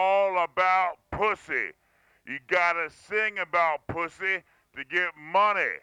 all 0.00 0.44
about 0.44 0.96
pussy. 1.12 1.72
You 2.26 2.38
gotta 2.48 2.88
sing 2.88 3.38
about 3.38 3.86
pussy 3.86 4.42
to 4.76 4.84
get 4.90 5.10
money. 5.16 5.76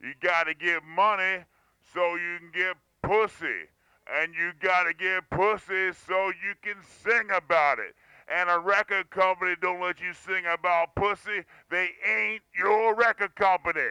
You 0.00 0.12
gotta 0.22 0.54
get 0.54 0.84
money 0.84 1.44
so 1.92 2.14
you 2.14 2.38
can 2.38 2.50
get 2.54 2.76
pussy. 3.02 3.66
And 4.06 4.32
you 4.32 4.52
gotta 4.60 4.94
get 4.94 5.28
pussy 5.30 5.92
so 6.06 6.28
you 6.28 6.54
can 6.62 6.76
sing 7.02 7.28
about 7.34 7.80
it. 7.80 7.96
And 8.28 8.48
a 8.48 8.60
record 8.60 9.10
company 9.10 9.54
don't 9.60 9.80
let 9.80 10.00
you 10.00 10.12
sing 10.12 10.44
about 10.46 10.94
pussy, 10.94 11.42
they 11.70 11.90
ain't 12.06 12.42
your 12.56 12.94
record 12.94 13.34
company. 13.34 13.90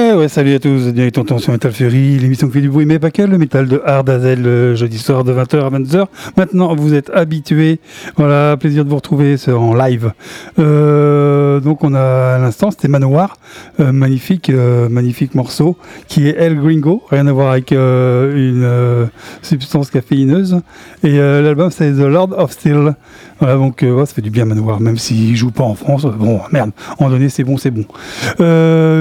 Ouais, 0.17 0.27
salut 0.27 0.55
à 0.55 0.59
tous, 0.59 0.87
direct 0.87 1.17
en 1.17 1.37
sur 1.37 1.53
Metal 1.53 1.71
Fury, 1.71 2.19
l'émission 2.19 2.47
qui 2.47 2.53
fait 2.55 2.61
du 2.61 2.69
bruit, 2.69 2.85
mais 2.85 2.99
pas 2.99 3.11
que, 3.11 3.21
le 3.21 3.37
métal 3.37 3.69
de 3.69 3.81
Hard 3.85 4.09
Azel, 4.09 4.41
le 4.41 4.75
jeudi 4.75 4.97
soir 4.97 5.23
de 5.23 5.31
20h 5.31 5.65
à 5.65 5.69
22h. 5.69 6.07
Maintenant, 6.35 6.75
vous 6.75 6.93
êtes 6.93 7.09
habitués. 7.11 7.79
Voilà, 8.17 8.57
plaisir 8.57 8.83
de 8.83 8.89
vous 8.89 8.97
retrouver 8.97 9.37
en 9.47 9.73
live. 9.73 10.11
Euh, 10.59 11.61
donc, 11.61 11.85
on 11.85 11.93
a 11.93 12.35
à 12.35 12.39
l'instant, 12.39 12.71
c'était 12.71 12.89
Manoir, 12.89 13.37
euh, 13.79 13.93
magnifique, 13.93 14.49
euh, 14.49 14.89
magnifique 14.89 15.33
morceau, 15.33 15.77
qui 16.09 16.27
est 16.27 16.35
El 16.37 16.59
Gringo, 16.59 17.03
rien 17.09 17.27
à 17.27 17.31
voir 17.31 17.51
avec 17.51 17.71
une 17.71 19.09
substance 19.41 19.91
caféineuse. 19.91 20.59
Et 21.03 21.17
l'album, 21.17 21.71
c'est 21.71 21.93
The 21.93 22.07
Lord 22.07 22.33
of 22.37 22.51
Steel. 22.51 22.95
Voilà, 23.39 23.55
donc 23.55 23.83
ça 23.83 24.05
fait 24.13 24.21
du 24.21 24.29
bien 24.29 24.45
Manoir, 24.45 24.81
même 24.81 24.97
s'il 24.97 25.35
joue 25.37 25.51
pas 25.51 25.63
en 25.63 25.75
France. 25.75 26.05
Bon, 26.05 26.41
merde, 26.51 26.71
en 26.99 27.09
donné, 27.09 27.29
c'est 27.29 27.43
bon, 27.45 27.57
c'est 27.57 27.71
bon. 27.71 27.85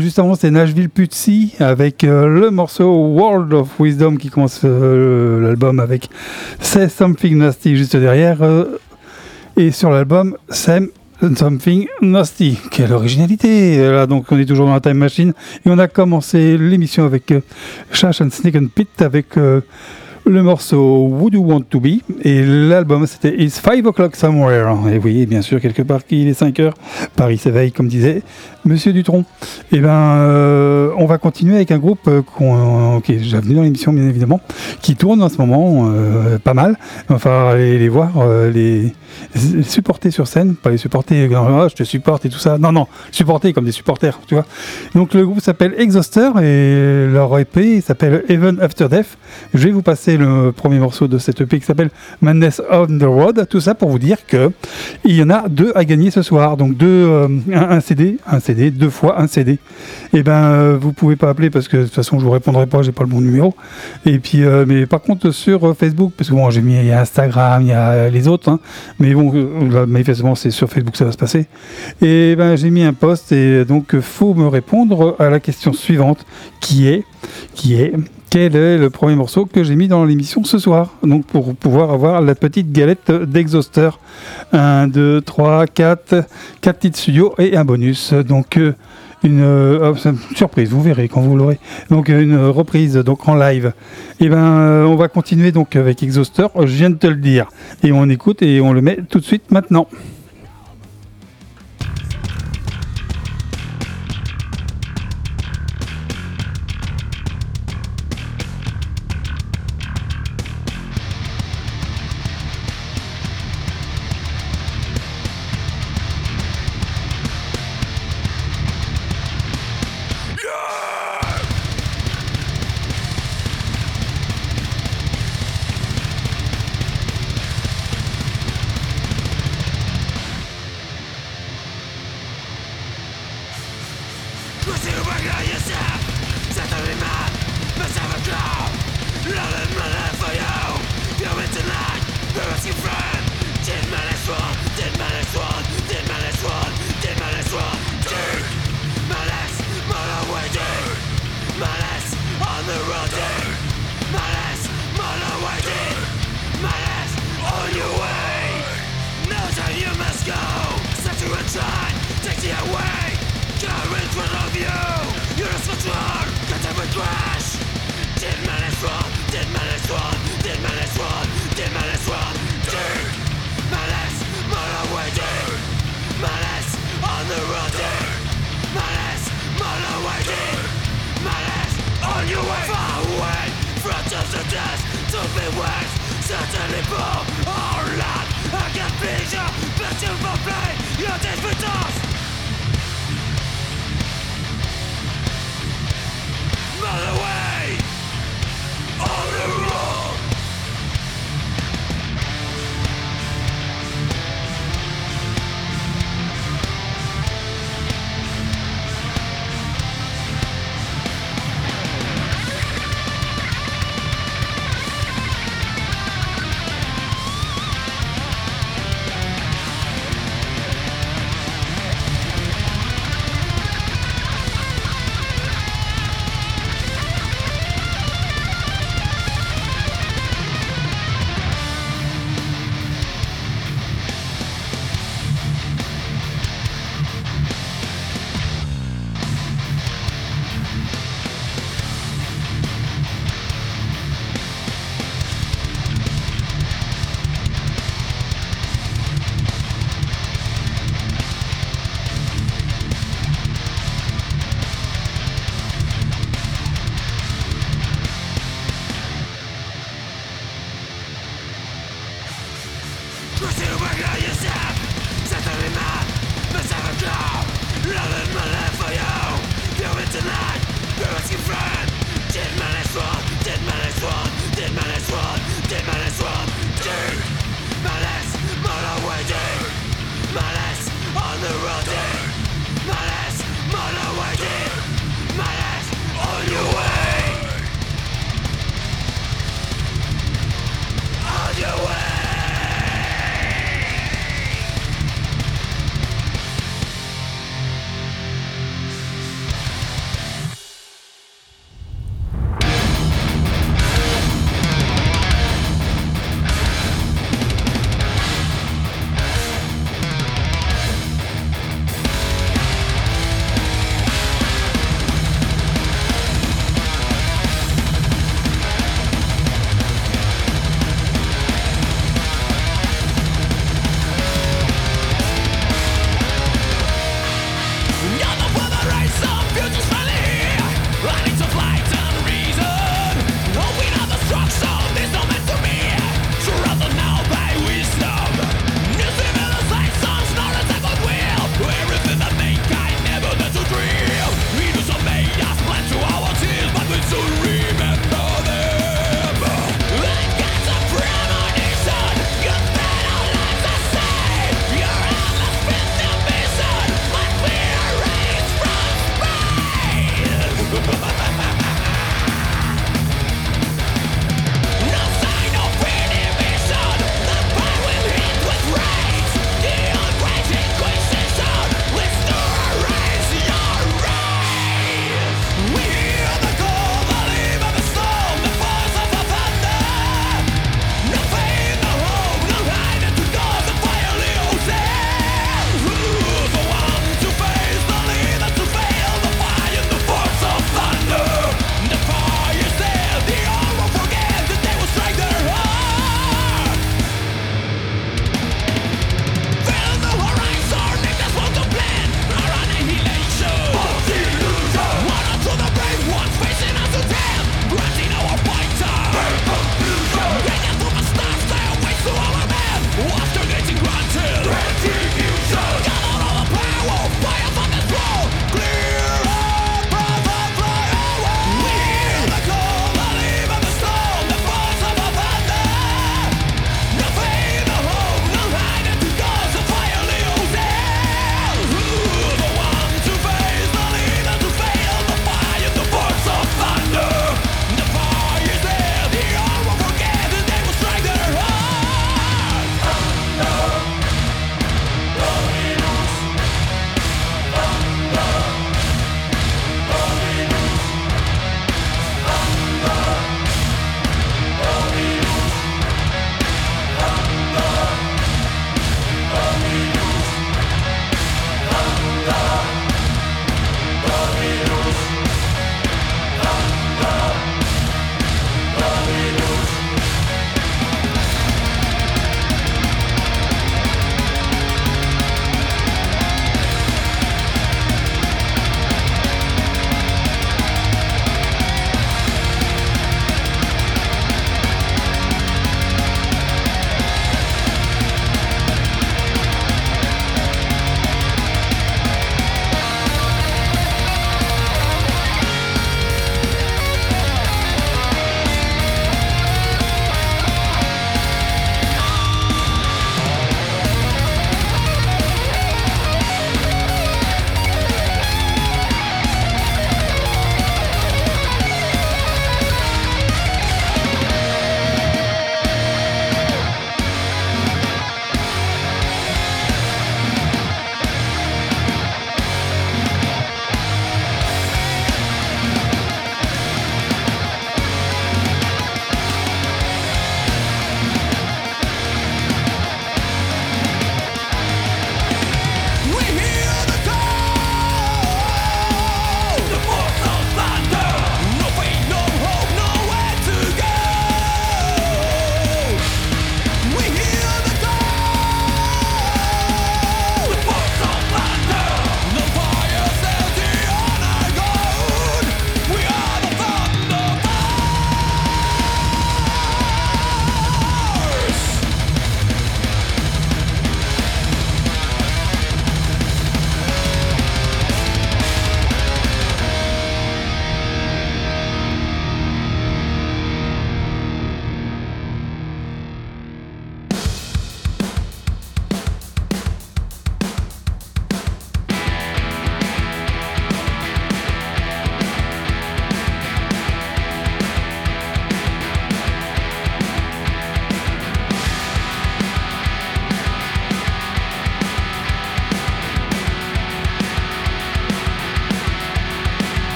juste 0.00 0.18
avant, 0.18 0.34
c'était 0.34 0.50
Nashville 0.50 0.88
Putsi 0.94 1.54
avec 1.58 2.04
euh, 2.04 2.28
le 2.28 2.50
morceau 2.50 2.88
World 2.88 3.52
of 3.52 3.68
Wisdom 3.80 4.16
qui 4.16 4.30
commence 4.30 4.60
euh, 4.64 5.40
l'album 5.40 5.80
avec 5.80 6.08
Say 6.60 6.88
Something 6.88 7.36
Nasty 7.36 7.76
juste 7.76 7.96
derrière. 7.96 8.42
Euh, 8.42 8.78
et 9.56 9.72
sur 9.72 9.90
l'album, 9.90 10.36
Say 10.48 10.80
Something 11.36 11.88
Nasty. 12.00 12.58
Quelle 12.70 12.92
originalité 12.92 13.78
Là, 13.90 14.06
donc 14.06 14.26
on 14.30 14.38
est 14.38 14.46
toujours 14.46 14.66
dans 14.66 14.74
la 14.74 14.80
time 14.80 14.98
machine 14.98 15.32
et 15.66 15.68
on 15.68 15.78
a 15.78 15.88
commencé 15.88 16.56
l'émission 16.56 17.04
avec 17.04 17.32
Shash 17.90 18.20
and 18.20 18.30
Snake 18.30 18.56
and 18.56 18.66
Pit 18.72 19.02
avec 19.02 19.36
le 20.26 20.42
morceau 20.42 21.06
Would 21.06 21.34
You 21.34 21.44
Want 21.44 21.62
to 21.70 21.80
Be 21.80 22.00
et 22.22 22.42
l'album 22.42 23.06
c'était 23.06 23.34
It's 23.42 23.60
5 23.60 23.86
O'Clock 23.86 24.16
Somewhere. 24.16 24.74
Et 24.90 24.98
oui, 24.98 25.26
bien 25.26 25.42
sûr, 25.42 25.60
quelque 25.60 25.82
part 25.82 26.04
qu'il 26.04 26.26
est 26.28 26.34
5 26.34 26.58
heures, 26.60 26.74
Paris 27.16 27.38
s'éveille, 27.38 27.72
comme 27.72 27.88
disait 27.88 28.22
Monsieur 28.64 28.94
Dutron. 28.94 29.20
Et 29.70 29.76
eh 29.76 29.80
ben, 29.80 29.90
euh, 29.90 30.90
on 30.96 31.04
va 31.04 31.18
continuer 31.18 31.56
avec 31.56 31.70
un 31.70 31.78
groupe 31.78 32.08
euh, 32.08 33.00
qui 33.00 33.12
est 33.12 33.16
déjà 33.16 33.40
venu 33.40 33.54
dans 33.54 33.62
l'émission, 33.62 33.92
bien 33.92 34.08
évidemment, 34.08 34.40
qui 34.80 34.96
tourne 34.96 35.22
en 35.22 35.28
ce 35.28 35.36
moment 35.36 35.90
euh, 35.90 36.38
pas 36.38 36.54
mal. 36.54 36.78
Il 37.08 37.12
va 37.12 37.18
falloir 37.18 37.48
aller 37.48 37.78
les 37.78 37.88
voir, 37.90 38.12
les, 38.52 38.94
supporter 39.62 40.10
sur 40.10 40.26
scène, 40.26 40.54
pas 40.54 40.70
les 40.70 40.78
supporter, 40.78 41.28
oh, 41.30 41.66
je 41.68 41.74
te 41.74 41.84
supporte 41.84 42.24
et 42.24 42.30
tout 42.30 42.38
ça. 42.38 42.56
Non, 42.56 42.72
non, 42.72 42.86
supporter 43.10 43.52
comme 43.52 43.64
des 43.64 43.72
supporters, 43.72 44.18
tu 44.26 44.34
vois. 44.34 44.46
Donc 44.94 45.12
le 45.12 45.26
groupe 45.26 45.40
s'appelle 45.40 45.74
Exhauster 45.76 46.30
et 46.42 47.12
leur 47.12 47.38
EP 47.38 47.82
s'appelle 47.82 48.24
Even 48.28 48.58
After 48.60 48.88
Death. 48.88 49.18
Je 49.52 49.64
vais 49.66 49.72
vous 49.72 49.82
passer 49.82 50.13
le 50.16 50.52
premier 50.52 50.78
morceau 50.78 51.08
de 51.08 51.18
cette 51.18 51.40
EP 51.40 51.58
qui 51.58 51.66
s'appelle 51.66 51.90
Madness 52.20 52.62
on 52.70 52.86
the 52.86 53.02
Road. 53.02 53.46
Tout 53.48 53.60
ça 53.60 53.74
pour 53.74 53.90
vous 53.90 53.98
dire 53.98 54.26
que 54.26 54.50
il 55.04 55.16
y 55.16 55.22
en 55.22 55.30
a 55.30 55.48
deux 55.48 55.72
à 55.74 55.84
gagner 55.84 56.10
ce 56.10 56.22
soir. 56.22 56.56
Donc 56.56 56.76
deux, 56.76 57.28
un 57.52 57.80
CD, 57.80 58.18
un 58.26 58.40
CD 58.40 58.70
deux 58.70 58.90
fois 58.90 59.20
un 59.20 59.26
CD. 59.26 59.52
Et 59.52 60.18
eh 60.18 60.22
ben, 60.22 60.32
euh, 60.32 60.78
vous 60.80 60.92
pouvez 60.92 61.16
pas 61.16 61.28
appeler 61.28 61.50
parce 61.50 61.68
que 61.68 61.76
de 61.76 61.84
toute 61.84 61.94
façon, 61.94 62.18
je 62.18 62.24
vous 62.24 62.30
répondrai 62.30 62.66
pas, 62.66 62.82
j'ai 62.82 62.92
pas 62.92 63.02
le 63.02 63.08
bon 63.08 63.20
numéro. 63.20 63.54
Et 64.06 64.18
puis, 64.18 64.44
euh, 64.44 64.64
mais 64.66 64.86
par 64.86 65.00
contre, 65.02 65.30
sur 65.30 65.66
euh, 65.66 65.74
Facebook, 65.74 66.12
parce 66.16 66.30
que 66.30 66.34
bon, 66.34 66.50
j'ai 66.50 66.62
mis, 66.62 66.90
Instagram, 66.90 67.62
il 67.62 67.68
y 67.68 67.72
a 67.72 68.08
les 68.10 68.28
autres, 68.28 68.48
hein. 68.48 68.60
mais 68.98 69.14
bon, 69.14 69.54
manifestement, 69.86 70.34
c'est 70.34 70.50
sur 70.50 70.68
Facebook 70.70 70.96
ça 70.96 71.04
va 71.04 71.12
se 71.12 71.16
passer. 71.16 71.46
Et 72.00 72.36
ben, 72.36 72.56
j'ai 72.56 72.70
mis 72.70 72.84
un 72.84 72.92
post 72.92 73.32
et 73.32 73.64
donc, 73.64 73.98
faut 74.00 74.34
me 74.34 74.46
répondre 74.46 75.16
à 75.18 75.30
la 75.30 75.40
question 75.40 75.72
suivante 75.72 76.24
qui 76.60 76.88
est, 76.88 77.04
qui 77.54 77.74
est, 77.74 77.92
quel 78.34 78.56
est 78.56 78.78
le 78.78 78.90
premier 78.90 79.14
morceau 79.14 79.46
que 79.46 79.62
j'ai 79.62 79.76
mis 79.76 79.86
dans 79.86 80.04
l'émission 80.04 80.42
ce 80.42 80.58
soir. 80.58 80.92
Donc 81.04 81.24
pour 81.24 81.54
pouvoir 81.54 81.92
avoir 81.92 82.20
la 82.20 82.34
petite 82.34 82.72
galette 82.72 83.12
d'Exhauster. 83.12 83.90
1, 84.52 84.88
2, 84.88 85.20
3, 85.20 85.68
4, 85.68 86.24
4 86.60 86.78
titres 86.80 86.98
studio 86.98 87.32
et 87.38 87.56
un 87.56 87.64
bonus. 87.64 88.12
Donc 88.12 88.56
euh, 88.56 88.72
une, 89.22 89.40
euh, 89.40 89.94
surprise, 90.34 90.70
vous 90.70 90.82
verrez 90.82 91.06
quand 91.06 91.20
vous 91.20 91.36
l'aurez. 91.36 91.60
Donc 91.90 92.10
euh, 92.10 92.20
une 92.20 92.36
reprise 92.36 92.96
donc 92.96 93.28
en 93.28 93.36
live. 93.36 93.72
Et 94.18 94.24
eh 94.24 94.28
ben 94.28 94.84
on 94.84 94.96
va 94.96 95.06
continuer 95.06 95.52
donc 95.52 95.76
avec 95.76 96.02
Exhauster, 96.02 96.48
je 96.58 96.64
viens 96.64 96.90
de 96.90 96.96
te 96.96 97.06
le 97.06 97.14
dire. 97.14 97.46
Et 97.84 97.92
on 97.92 98.08
écoute 98.08 98.42
et 98.42 98.60
on 98.60 98.72
le 98.72 98.82
met 98.82 98.98
tout 99.08 99.20
de 99.20 99.24
suite 99.24 99.52
maintenant. 99.52 99.86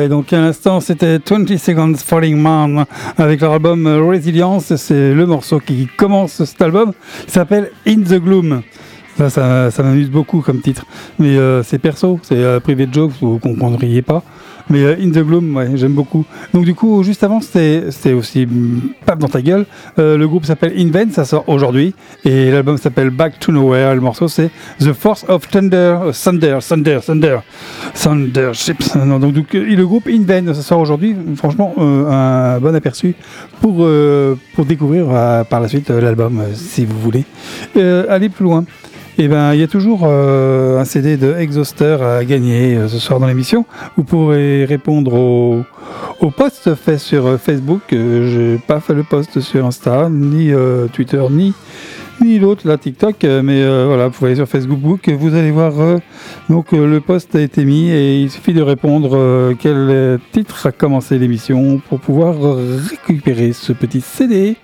Ouais, 0.00 0.08
donc 0.08 0.32
à 0.32 0.40
l'instant 0.40 0.80
c'était 0.80 1.18
20 1.18 1.58
Seconds 1.58 1.94
Falling 1.96 2.38
Man 2.38 2.86
avec 3.18 3.42
leur 3.42 3.52
album 3.52 3.86
Resilience. 3.86 4.74
C'est 4.76 5.12
le 5.12 5.26
morceau 5.26 5.60
qui 5.60 5.88
commence 5.98 6.42
cet 6.42 6.62
album. 6.62 6.92
Il 7.26 7.30
s'appelle 7.30 7.70
In 7.86 7.96
the 7.96 8.14
Gloom. 8.14 8.62
Ça, 9.18 9.70
ça, 9.70 9.82
m'amuse 9.82 10.10
beaucoup 10.10 10.40
comme 10.40 10.62
titre. 10.62 10.86
Mais 11.18 11.36
euh, 11.36 11.62
c'est 11.62 11.78
perso, 11.78 12.18
c'est 12.22 12.36
euh, 12.42 12.60
privé 12.60 12.86
de 12.86 12.94
joke, 12.94 13.12
vous 13.20 13.38
comprendriez 13.38 14.00
pas. 14.00 14.22
Mais 14.70 14.84
euh, 14.84 14.96
In 15.00 15.10
the 15.10 15.18
Gloom, 15.24 15.56
ouais, 15.56 15.70
j'aime 15.74 15.92
beaucoup. 15.92 16.24
Donc 16.54 16.64
du 16.64 16.74
coup, 16.74 17.02
juste 17.02 17.22
avant, 17.24 17.40
c'était 17.40 18.12
aussi 18.12 18.46
pas 19.04 19.16
dans 19.16 19.28
ta 19.28 19.42
gueule. 19.42 19.66
Euh, 19.98 20.16
le 20.16 20.28
groupe 20.28 20.44
s'appelle 20.44 20.72
Invent, 20.78 21.10
ça 21.12 21.24
sort 21.24 21.44
aujourd'hui. 21.48 21.92
Et 22.24 22.50
l'album 22.50 22.78
s'appelle 22.78 23.10
Back 23.10 23.40
to 23.40 23.50
Nowhere. 23.50 23.94
Le 23.94 24.00
morceau, 24.00 24.28
c'est 24.28 24.50
The 24.78 24.92
Force 24.92 25.24
of 25.28 25.48
Thunder, 25.48 25.98
euh, 26.04 26.12
Thunder, 26.12 26.58
Thunder, 26.66 27.00
Thunder, 27.04 27.38
Thunder 27.94 28.50
Ships. 28.54 28.94
Non, 28.94 29.18
donc, 29.18 29.52
le 29.52 29.84
groupe 29.84 30.06
Invent, 30.06 30.54
ça 30.54 30.62
sort 30.62 30.80
aujourd'hui. 30.80 31.16
Franchement, 31.34 31.74
un 31.78 32.60
bon 32.60 32.74
aperçu 32.74 33.14
pour, 33.60 33.86
pour 34.54 34.64
découvrir 34.64 35.06
par 35.48 35.60
la 35.60 35.68
suite 35.68 35.90
l'album, 35.90 36.42
si 36.54 36.84
vous 36.84 36.98
voulez. 36.98 37.24
aller 38.08 38.28
plus 38.28 38.44
loin. 38.44 38.64
Et 39.20 39.24
eh 39.24 39.28
ben, 39.28 39.52
il 39.52 39.60
y 39.60 39.62
a 39.62 39.68
toujours 39.68 40.04
euh, 40.04 40.80
un 40.80 40.86
CD 40.86 41.18
de 41.18 41.36
Exhauster 41.36 41.98
à 42.00 42.24
gagner 42.24 42.78
euh, 42.78 42.88
ce 42.88 42.98
soir 42.98 43.20
dans 43.20 43.26
l'émission. 43.26 43.66
Vous 43.98 44.02
pourrez 44.02 44.64
répondre 44.64 45.12
au, 45.12 45.62
au 46.20 46.30
post 46.30 46.74
fait 46.74 46.96
sur 46.96 47.26
euh, 47.26 47.36
Facebook. 47.36 47.82
Je 47.90 48.52
n'ai 48.52 48.56
pas 48.56 48.80
fait 48.80 48.94
le 48.94 49.02
post 49.02 49.40
sur 49.40 49.66
Insta, 49.66 50.08
ni 50.08 50.52
Twitter, 50.94 51.22
ni 51.30 51.52
ni 52.20 52.38
l'autre, 52.38 52.66
la 52.66 52.78
TikTok. 52.78 53.24
Euh, 53.24 53.42
mais 53.42 53.62
euh, 53.62 53.86
voilà, 53.86 54.08
vous 54.08 54.12
pouvez 54.14 54.28
aller 54.28 54.36
sur 54.36 54.48
Facebook, 54.48 55.08
vous 55.08 55.34
allez 55.34 55.50
voir. 55.50 55.78
Euh, 55.80 55.98
donc 56.48 56.72
le 56.72 57.00
post 57.00 57.34
a 57.34 57.40
été 57.40 57.64
mis 57.64 57.90
et 57.90 58.20
il 58.20 58.30
suffit 58.30 58.52
de 58.52 58.62
répondre 58.62 59.54
quel 59.58 60.18
titre 60.32 60.66
a 60.66 60.72
commencé 60.72 61.18
l'émission 61.18 61.80
pour 61.88 62.00
pouvoir 62.00 62.36
récupérer 62.90 63.52
ce 63.52 63.72
petit 63.72 64.00
CD 64.00 64.56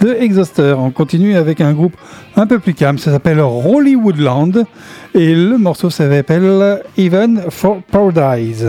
de 0.00 0.14
Exhauster. 0.14 0.74
On 0.78 0.90
continue 0.90 1.36
avec 1.36 1.60
un 1.60 1.72
groupe 1.72 1.96
un 2.36 2.46
peu 2.46 2.58
plus 2.58 2.74
calme, 2.74 2.98
ça 2.98 3.12
s'appelle 3.12 3.40
Rolly 3.40 3.96
Woodland 3.96 4.64
et 5.14 5.34
le 5.34 5.58
morceau 5.58 5.90
s'appelle 5.90 6.82
Even 6.96 7.42
for 7.50 7.82
Paradise. 7.90 8.66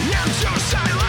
Euh, 0.00 1.07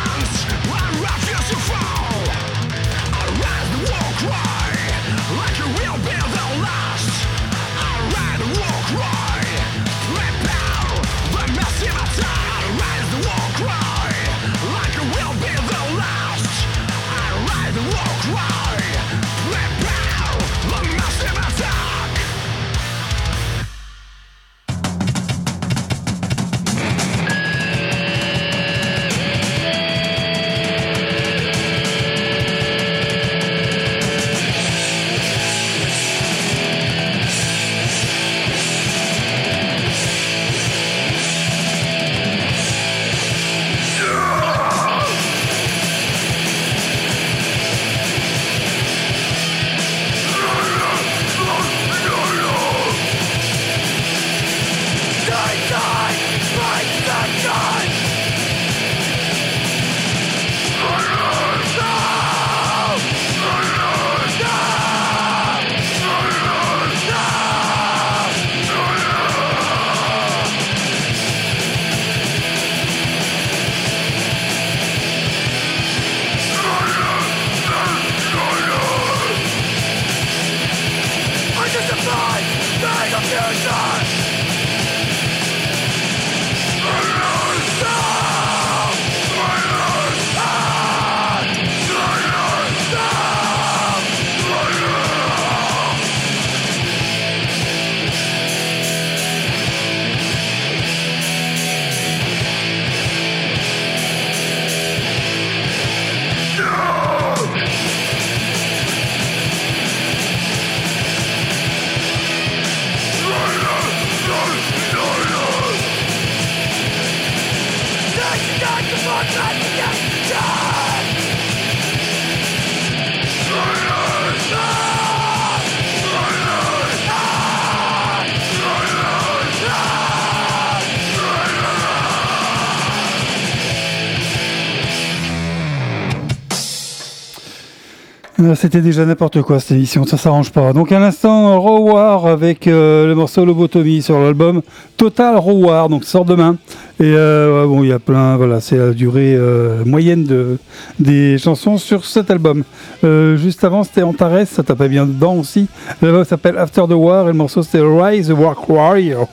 c'était 138.55 138.81
déjà 138.81 139.05
n'importe 139.05 139.41
quoi 139.41 139.59
cette 139.59 139.71
émission, 139.71 140.05
ça 140.05 140.17
s'arrange 140.17 140.51
pas. 140.51 140.73
Donc 140.73 140.91
à 140.91 140.99
l'instant, 140.99 141.57
War 141.57 142.25
avec 142.25 142.67
euh, 142.67 143.07
le 143.07 143.15
morceau 143.15 143.45
Lobotomie 143.45 144.01
sur 144.01 144.19
l'album 144.19 144.61
Total 144.97 145.37
War, 145.37 145.89
donc 145.89 146.03
sort 146.03 146.25
demain. 146.25 146.57
Et 146.99 147.13
euh, 147.15 147.65
bon, 147.65 147.83
il 147.83 147.89
y 147.89 147.93
a 147.93 147.99
plein, 147.99 148.37
voilà, 148.37 148.59
c'est 148.59 148.77
la 148.77 148.91
durée 148.91 149.37
moyenne 149.85 150.23
de, 150.25 150.57
des 150.99 151.37
chansons 151.37 151.77
sur 151.77 152.05
cet 152.05 152.31
album. 152.31 152.63
juste 153.03 153.63
avant, 153.63 153.83
c'était 153.83 154.03
Antares, 154.03 154.47
ça 154.47 154.63
tapait 154.63 154.89
bien 154.89 155.05
dedans 155.05 155.35
aussi. 155.35 155.67
L'album 156.01 156.23
s'appelle 156.23 156.57
After 156.57 156.83
the 156.87 156.93
War 156.93 157.25
et 157.25 157.31
le 157.31 157.37
morceau 157.37 157.63
c'était 157.63 157.81
Rise 157.81 158.27
the 158.29 158.37
War 158.37 158.55
Warrior. 158.69 159.27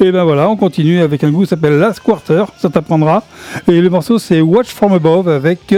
Et 0.00 0.12
ben 0.12 0.24
voilà, 0.24 0.48
on 0.48 0.56
continue 0.56 1.00
avec 1.00 1.24
un 1.24 1.30
goût 1.30 1.42
qui 1.42 1.48
s'appelle 1.48 1.78
Last 1.78 2.00
Quarter, 2.00 2.44
ça 2.58 2.68
t'apprendra. 2.68 3.22
Et 3.68 3.80
le 3.80 3.90
morceau 3.90 4.18
c'est 4.18 4.40
Watch 4.40 4.68
From 4.68 4.92
Above 4.92 5.28
avec 5.28 5.74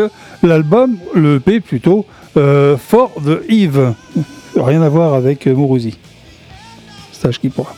l'album, 0.47 0.97
le 1.15 1.41
P 1.41 1.61
plutôt, 1.61 2.07
euh, 2.37 2.77
For 2.77 3.11
the 3.15 3.43
Eve. 3.49 3.95
Rien 4.57 4.83
à 4.83 4.89
voir 4.89 5.15
avec 5.15 5.47
Mourouzi. 5.47 5.97
Stage 7.13 7.41
qui 7.41 7.49
pourra. 7.49 7.75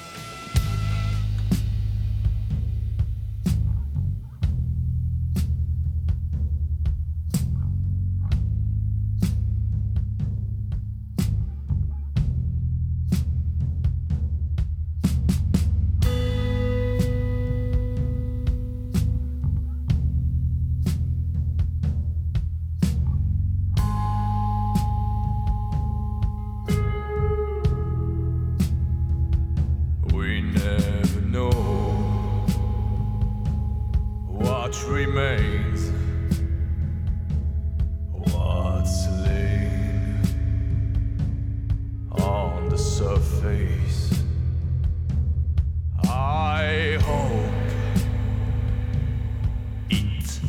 eat. 49.91 50.41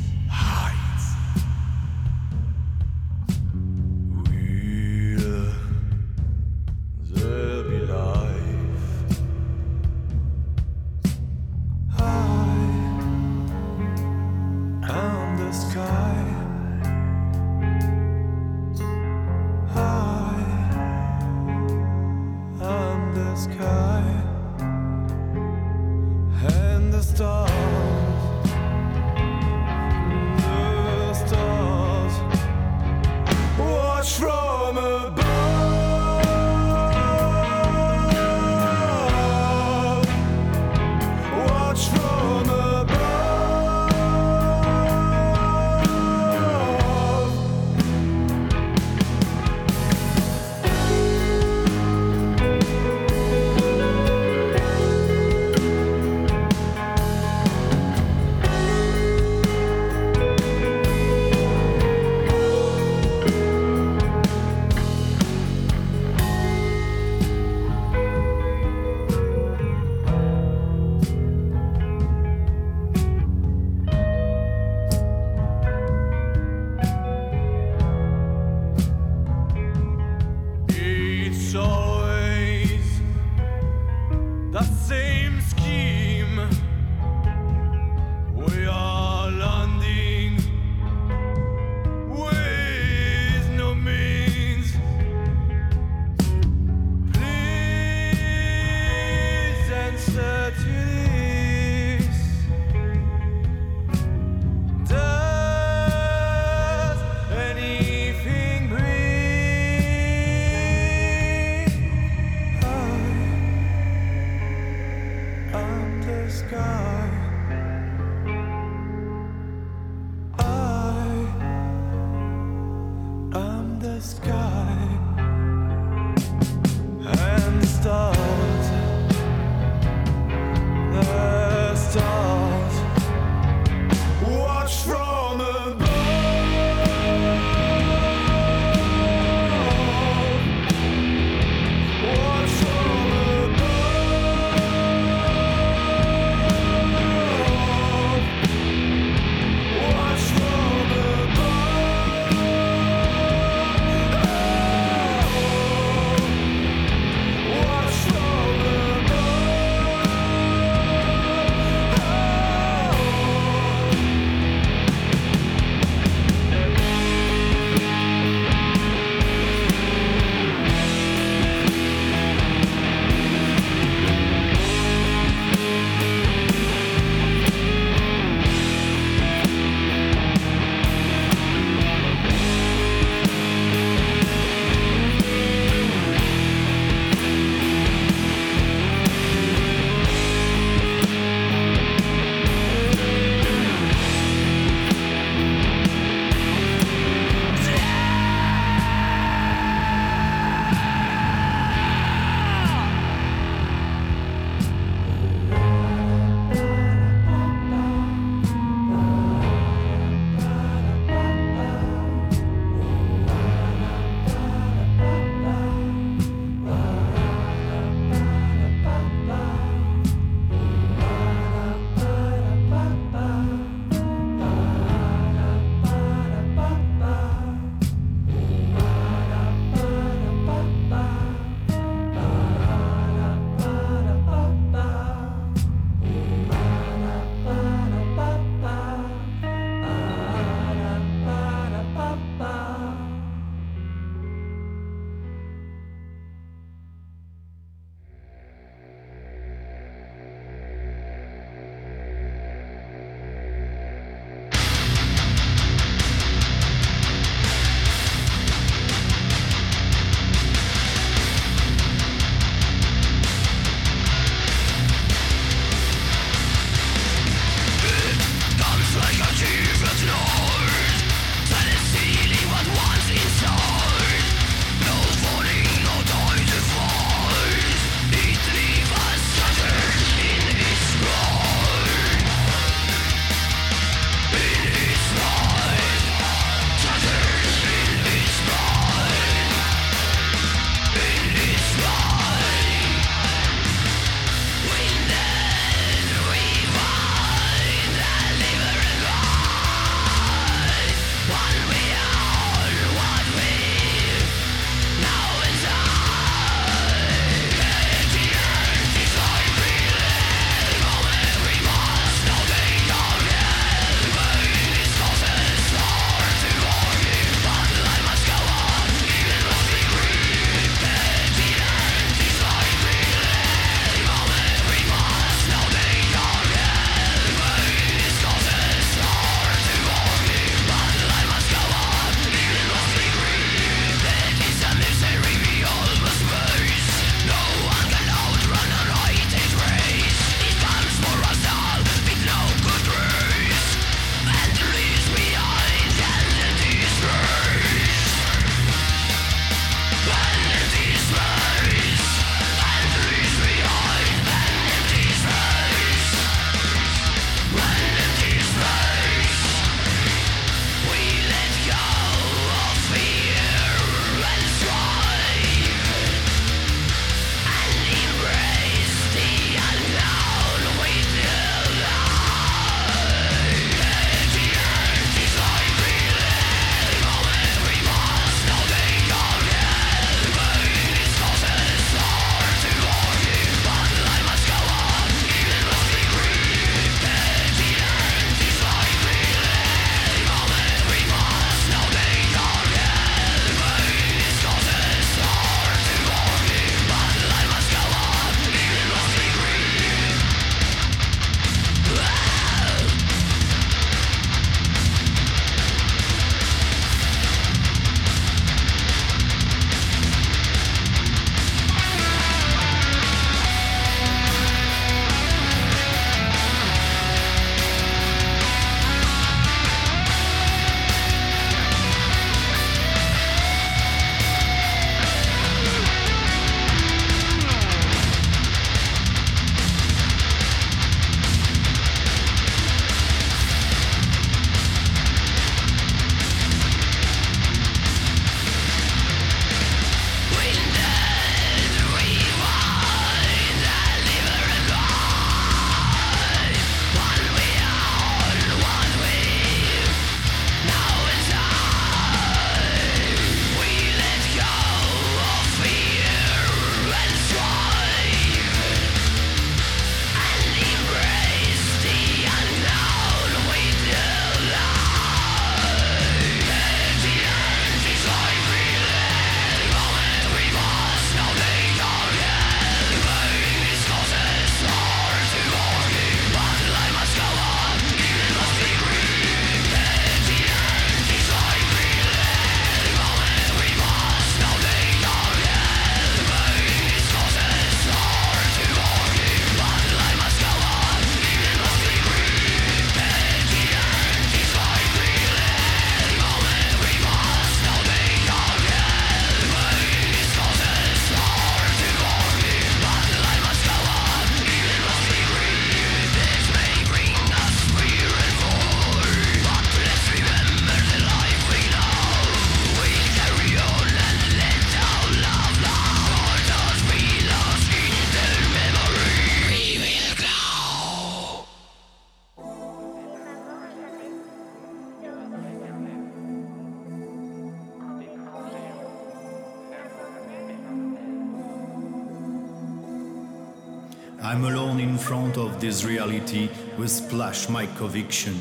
This 535.77 535.85
reality 535.85 536.49
with 536.77 536.89
splash 536.89 537.49
my 537.49 537.67
conviction. 537.77 538.35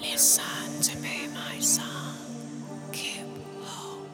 Listen 0.00 0.80
to 0.82 0.98
me, 0.98 1.28
my 1.32 1.60
son. 1.60 2.16
Keep 2.90 3.26
hope. 3.62 4.08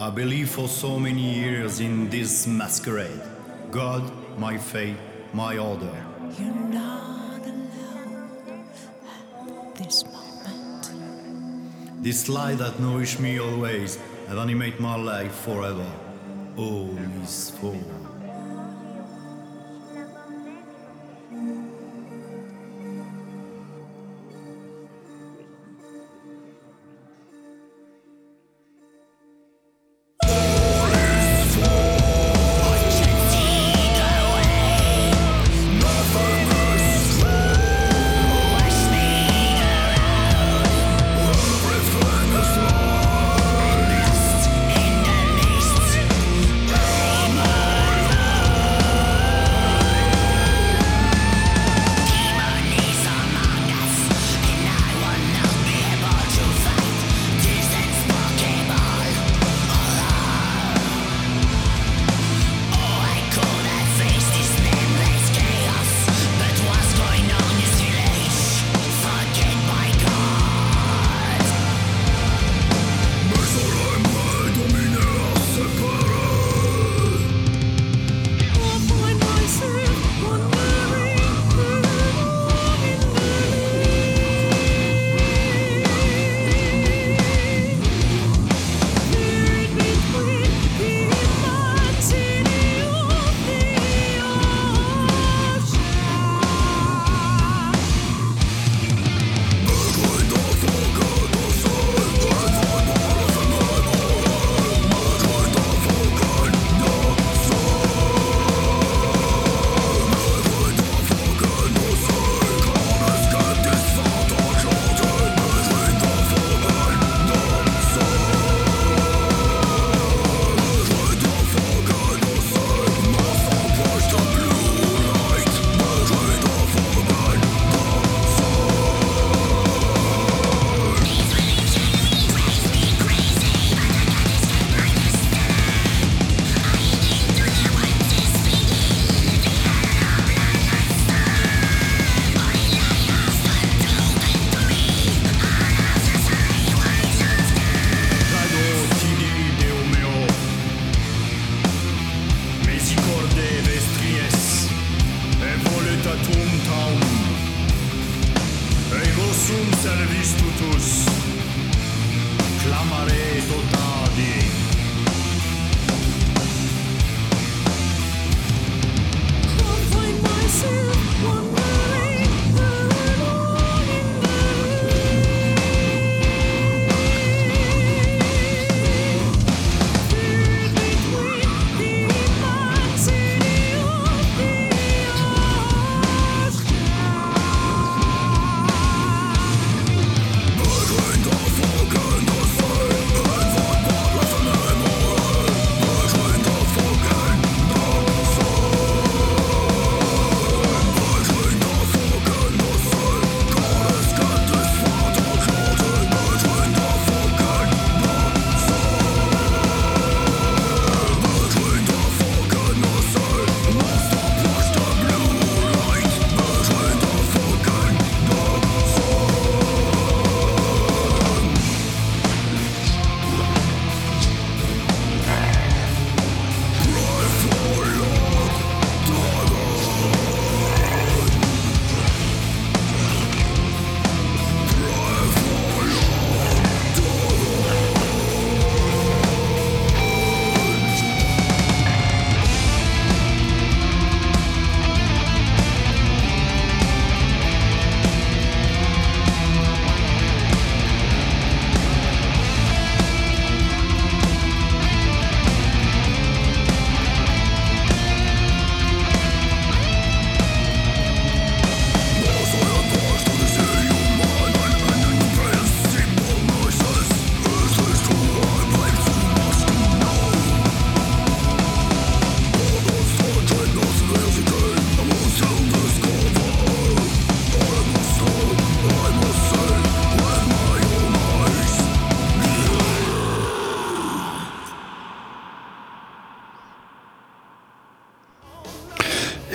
I 0.00 0.10
believe 0.10 0.50
for 0.50 0.66
so 0.66 0.98
many 0.98 1.34
years 1.34 1.78
in 1.78 2.10
this 2.10 2.44
masquerade. 2.46 3.22
God, 3.70 4.02
my 4.36 4.58
faith, 4.58 4.98
my 5.32 5.58
order. 5.58 5.94
You're 6.38 6.52
not 6.52 7.46
alone 7.46 8.64
at 9.46 9.74
this 9.76 10.04
moment. 10.06 10.90
This 12.02 12.28
light 12.28 12.58
that 12.58 12.80
nourish 12.80 13.20
me 13.20 13.38
always 13.38 13.98
and 14.28 14.40
animate 14.40 14.80
my 14.80 14.96
life 14.96 15.34
forever. 15.46 15.86
All 16.56 16.98
is 17.22 17.50
full. 17.50 18.03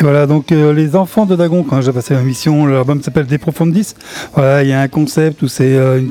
Voilà, 0.09 0.25
donc 0.25 0.51
euh, 0.51 0.73
les 0.73 0.95
enfants 0.95 1.27
de 1.27 1.35
Dagon, 1.35 1.61
quand 1.61 1.81
j'ai 1.81 1.91
passé 1.91 2.15
ma 2.15 2.21
mission, 2.23 2.65
l'album 2.65 2.99
s'appelle 3.03 3.27
De 3.27 3.37
Profundis. 3.37 3.93
Voilà, 4.33 4.63
il 4.63 4.69
y 4.69 4.73
a 4.73 4.81
un 4.81 4.87
concept 4.87 5.43
où 5.43 5.47
c'est 5.47 5.75
euh, 5.77 6.01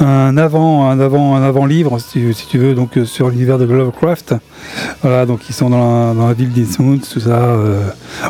un 0.00 0.38
avant, 0.38 0.88
un 0.88 0.98
avant, 0.98 1.36
un 1.36 1.42
avant 1.42 1.66
livre, 1.66 1.98
si, 1.98 2.22
tu- 2.48 2.56
veux, 2.58 2.72
donc 2.74 2.96
euh, 2.96 3.04
sur 3.04 3.28
l'univers 3.28 3.58
de 3.58 3.66
Lovecraft. 3.66 4.36
Voilà, 5.02 5.26
donc 5.26 5.40
ils 5.50 5.52
sont 5.52 5.68
dans 5.68 6.08
la, 6.08 6.14
dans 6.14 6.28
la 6.28 6.32
ville 6.32 6.50
d'Innsmouth, 6.50 7.06
tout 7.12 7.20
ça. 7.20 7.58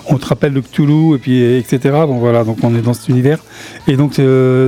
on 0.09 0.17
te 0.19 0.27
rappelle 0.27 0.55
de 0.55 0.61
Cthulhu 0.61 1.15
et 1.15 1.19
puis 1.19 1.41
etc. 1.57 1.79
Bon 2.09 2.19
voilà, 2.19 2.43
donc 2.43 2.59
on 2.65 2.75
est 2.75 2.83
dans 2.83 2.95
cet 2.95 3.09
univers. 3.11 3.39
Et 3.87 3.97
donc 3.97 4.21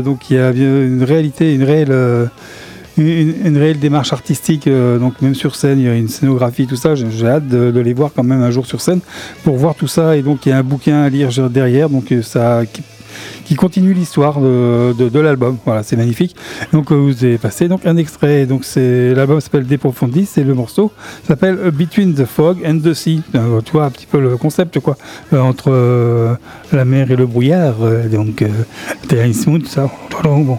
donc 0.04 0.30
il 0.30 0.36
y 0.36 0.38
a 0.38 0.50
une 0.52 1.02
réalité, 1.02 1.52
une 1.52 1.64
réelle 1.64 2.28
une, 2.98 3.34
une 3.44 3.56
réelle 3.58 3.78
démarche 3.78 4.12
artistique, 4.12 4.66
euh, 4.66 4.98
donc 4.98 5.20
même 5.22 5.34
sur 5.34 5.54
scène, 5.56 5.78
il 5.78 5.84
y 5.84 5.88
a 5.88 5.94
une 5.94 6.08
scénographie, 6.08 6.66
tout 6.66 6.76
ça. 6.76 6.94
J'ai 6.94 7.26
hâte 7.26 7.48
de, 7.48 7.70
de 7.70 7.80
les 7.80 7.94
voir 7.94 8.10
quand 8.14 8.22
même 8.24 8.42
un 8.42 8.50
jour 8.50 8.66
sur 8.66 8.80
scène 8.80 9.00
pour 9.44 9.56
voir 9.56 9.74
tout 9.74 9.88
ça. 9.88 10.16
Et 10.16 10.22
donc 10.22 10.46
il 10.46 10.50
y 10.50 10.52
a 10.52 10.58
un 10.58 10.62
bouquin 10.62 11.02
à 11.02 11.08
lire 11.08 11.30
derrière, 11.50 11.88
donc 11.90 12.10
euh, 12.12 12.22
ça 12.22 12.62
qui, 12.72 12.82
qui 13.44 13.54
continue 13.54 13.92
l'histoire 13.94 14.40
de, 14.40 14.92
de- 14.98 15.08
de 15.08 15.20
l'album. 15.20 15.56
Voilà, 15.64 15.82
c'est 15.82 15.96
magnifique. 15.96 16.34
Donc 16.72 16.90
euh, 16.90 16.96
vous 16.96 17.24
avez 17.24 17.38
passé 17.38 17.68
donc 17.68 17.86
un 17.86 17.96
extrait. 17.96 18.44
Donc 18.46 18.64
c'est 18.64 19.14
l'album 19.14 19.40
s'appelle 19.40 19.66
De 19.66 19.76
Profundis 19.76 20.28
et 20.36 20.44
le 20.44 20.54
morceau 20.54 20.90
s'appelle 21.26 21.58
euh, 21.64 21.70
Between 21.70 22.14
the 22.14 22.24
Fog 22.24 22.58
and 22.66 22.78
the 22.82 22.92
Sea. 22.94 23.20
Euh, 23.34 23.60
tu 23.64 23.72
vois 23.72 23.84
un 23.84 23.90
petit 23.90 24.06
peu 24.06 24.20
le 24.20 24.36
concept 24.36 24.80
quoi, 24.80 24.96
euh, 25.32 25.40
entre 25.40 25.70
euh, 25.70 26.34
la 26.72 26.84
mer 26.84 27.10
et 27.10 27.16
le 27.16 27.26
brouillard. 27.26 27.74
donc 28.10 28.42
euh, 28.42 28.48
Terrain 29.08 29.32
Smooth, 29.32 29.66
ça. 29.66 29.90
Bon. 30.24 30.58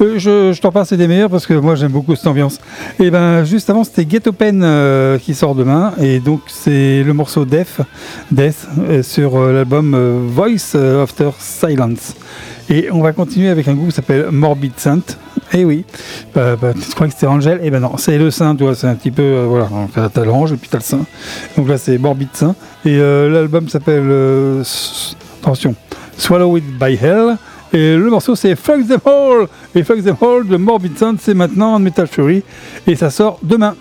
Euh, 0.00 0.18
je, 0.18 0.52
je 0.52 0.60
t'en 0.60 0.70
passe, 0.70 0.90
c'est 0.90 0.96
des 0.96 1.08
meilleurs 1.08 1.30
parce 1.30 1.46
que 1.46 1.54
moi 1.54 1.74
j'aime 1.74 1.90
beaucoup 1.90 2.14
cette 2.14 2.26
ambiance. 2.26 2.60
Et 3.00 3.10
ben 3.10 3.44
juste 3.44 3.68
avant 3.68 3.82
c'était 3.82 4.06
Get 4.08 4.28
Open 4.28 4.62
euh, 4.62 5.18
qui 5.18 5.34
sort 5.34 5.54
demain 5.54 5.92
et 6.00 6.20
donc 6.20 6.42
c'est 6.46 7.02
le 7.02 7.12
morceau 7.12 7.44
Death, 7.44 7.80
Death 8.30 8.68
sur 9.02 9.36
euh, 9.36 9.52
l'album 9.52 9.94
euh, 9.94 10.20
Voice 10.28 10.76
After 11.02 11.30
Silence. 11.38 12.14
Et 12.70 12.90
on 12.92 13.00
va 13.00 13.12
continuer 13.12 13.48
avec 13.48 13.66
un 13.66 13.74
groupe 13.74 13.88
qui 13.88 13.94
s'appelle 13.94 14.26
Morbid 14.30 14.72
Saint. 14.76 15.00
Eh 15.54 15.64
oui, 15.64 15.84
bah, 16.34 16.56
tu 16.60 16.94
crois 16.94 17.06
que 17.06 17.14
c'était 17.14 17.26
Angel 17.26 17.58
Eh 17.62 17.70
ben 17.70 17.80
non, 17.80 17.96
c'est 17.96 18.18
le 18.18 18.30
saint, 18.30 18.54
tu 18.54 18.64
vois, 18.64 18.74
c'est 18.74 18.86
un 18.86 18.94
petit 18.94 19.10
peu, 19.10 19.44
voilà, 19.48 19.68
t'as 20.12 20.24
l'ange 20.24 20.52
et 20.52 20.56
puis 20.56 20.68
t'as 20.68 20.76
le 20.76 20.84
saint. 20.84 21.06
Donc 21.56 21.66
là 21.66 21.78
c'est 21.78 21.96
Morbid 21.96 22.28
Saint. 22.34 22.54
Et 22.84 22.98
l'album 22.98 23.70
s'appelle, 23.70 24.12
attention, 25.40 25.74
Swallowed 26.18 26.64
by 26.78 26.98
Hell. 27.00 27.38
Et 27.72 27.96
le 27.96 28.10
morceau 28.10 28.34
c'est 28.34 28.56
Fuck 28.56 28.86
Them 28.86 29.00
All 29.04 29.46
Et 29.74 29.82
Fuck 29.84 30.02
Them 30.02 30.16
All 30.20 30.46
de 30.46 30.56
Morbid 30.56 30.96
Saint, 30.96 31.16
c'est 31.20 31.34
maintenant 31.34 31.74
en 31.74 31.78
Metal 31.78 32.06
Fury. 32.06 32.42
Et 32.86 32.96
ça 32.96 33.10
sort 33.10 33.38
demain. 33.42 33.74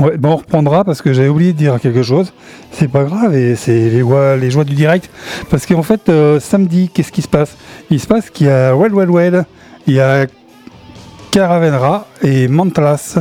On 0.00 0.36
reprendra 0.36 0.84
parce 0.84 1.02
que 1.02 1.12
j'avais 1.12 1.28
oublié 1.28 1.52
de 1.52 1.58
dire 1.58 1.80
quelque 1.80 2.04
chose. 2.04 2.32
C'est 2.70 2.86
pas 2.86 3.02
grave 3.02 3.34
et 3.34 3.56
c'est 3.56 3.90
les 3.90 4.00
joies, 4.00 4.36
les 4.36 4.48
joies 4.48 4.62
du 4.62 4.74
direct. 4.74 5.10
Parce 5.50 5.66
qu'en 5.66 5.82
fait, 5.82 6.08
euh, 6.08 6.38
samedi, 6.38 6.88
qu'est-ce 6.88 7.10
qui 7.10 7.22
se 7.22 7.28
passe? 7.28 7.56
Il 7.90 7.98
se 7.98 8.06
passe 8.06 8.30
qu'il 8.30 8.46
y 8.46 8.50
a 8.50 8.76
Well 8.76 8.94
Well 8.94 9.10
Well, 9.10 9.44
il 9.88 9.94
y 9.94 10.00
a 10.00 10.26
Caravenra 11.30 12.08
et 12.22 12.48
Mantlas 12.48 13.18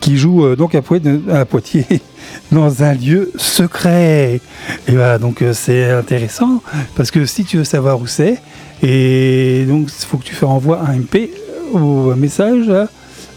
qui 0.00 0.16
jouent 0.16 0.46
euh, 0.46 0.56
donc 0.56 0.74
à, 0.74 0.80
Poitiers, 0.82 1.20
à 1.30 1.44
dans 2.52 2.82
un 2.82 2.94
lieu 2.94 3.30
secret. 3.36 4.40
Et 4.88 4.92
voilà, 4.92 5.18
donc 5.18 5.42
euh, 5.42 5.52
c'est 5.52 5.90
intéressant 5.90 6.62
parce 6.96 7.10
que 7.10 7.26
si 7.26 7.44
tu 7.44 7.58
veux 7.58 7.64
savoir 7.64 8.00
où 8.00 8.06
c'est, 8.06 8.40
et 8.82 9.66
donc 9.68 9.88
il 9.88 10.06
faut 10.06 10.16
que 10.16 10.24
tu 10.24 10.42
envoies 10.44 10.80
un 10.80 10.96
MP 10.96 11.30
au 11.72 12.14
message 12.14 12.70
à 12.70 12.88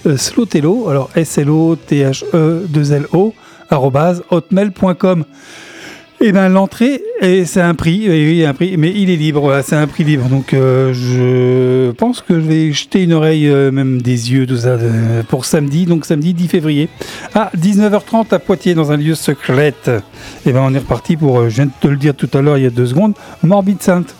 euh, 0.06 0.18
Slotello, 0.18 0.90
alors 0.90 1.10
S-L-O-T-H-E-2-L-O, 1.16 3.34
arrobase 3.70 4.22
hotmail.com. 4.30 5.24
Et 6.26 6.32
bien 6.32 6.48
l'entrée, 6.48 7.02
et 7.22 7.44
c'est 7.44 7.60
un 7.60 7.74
prix, 7.76 8.06
et 8.06 8.10
oui, 8.26 8.46
un 8.46 8.54
prix, 8.54 8.78
mais 8.78 8.94
il 8.96 9.10
est 9.10 9.18
libre, 9.18 9.60
c'est 9.62 9.76
un 9.76 9.88
prix 9.88 10.06
libre. 10.06 10.30
Donc 10.30 10.54
euh, 10.54 10.94
je 10.94 11.92
pense 11.92 12.22
que 12.22 12.36
je 12.36 12.46
vais 12.46 12.72
jeter 12.72 13.04
une 13.04 13.12
oreille, 13.12 13.50
euh, 13.50 13.72
même 13.72 14.02
des 14.02 14.32
yeux, 14.32 14.48
tout 14.48 14.56
ça, 14.56 14.78
de- 14.78 15.22
pour 15.28 15.44
samedi, 15.44 15.86
donc 15.86 16.06
samedi 16.06 16.34
10 16.34 16.48
février. 16.48 16.88
À 17.36 17.52
19h30 17.58 18.34
à 18.34 18.40
Poitiers, 18.40 18.74
dans 18.74 18.94
un 18.94 18.98
lieu 18.98 19.16
secret. 19.16 19.74
Et 20.46 20.54
ben 20.54 20.62
on 20.64 20.74
est 20.74 20.78
reparti 20.80 21.18
pour, 21.18 21.42
euh, 21.42 21.50
je 21.50 21.56
viens 21.56 21.66
de 21.66 21.72
te 21.82 21.88
le 21.90 21.98
dire 21.98 22.16
tout 22.16 22.30
à 22.34 22.42
l'heure, 22.42 22.58
il 22.58 22.64
y 22.64 22.68
a 22.68 22.70
deux 22.70 22.86
secondes, 22.86 23.16
Morbid 23.44 23.82
Sainte. 23.82 24.16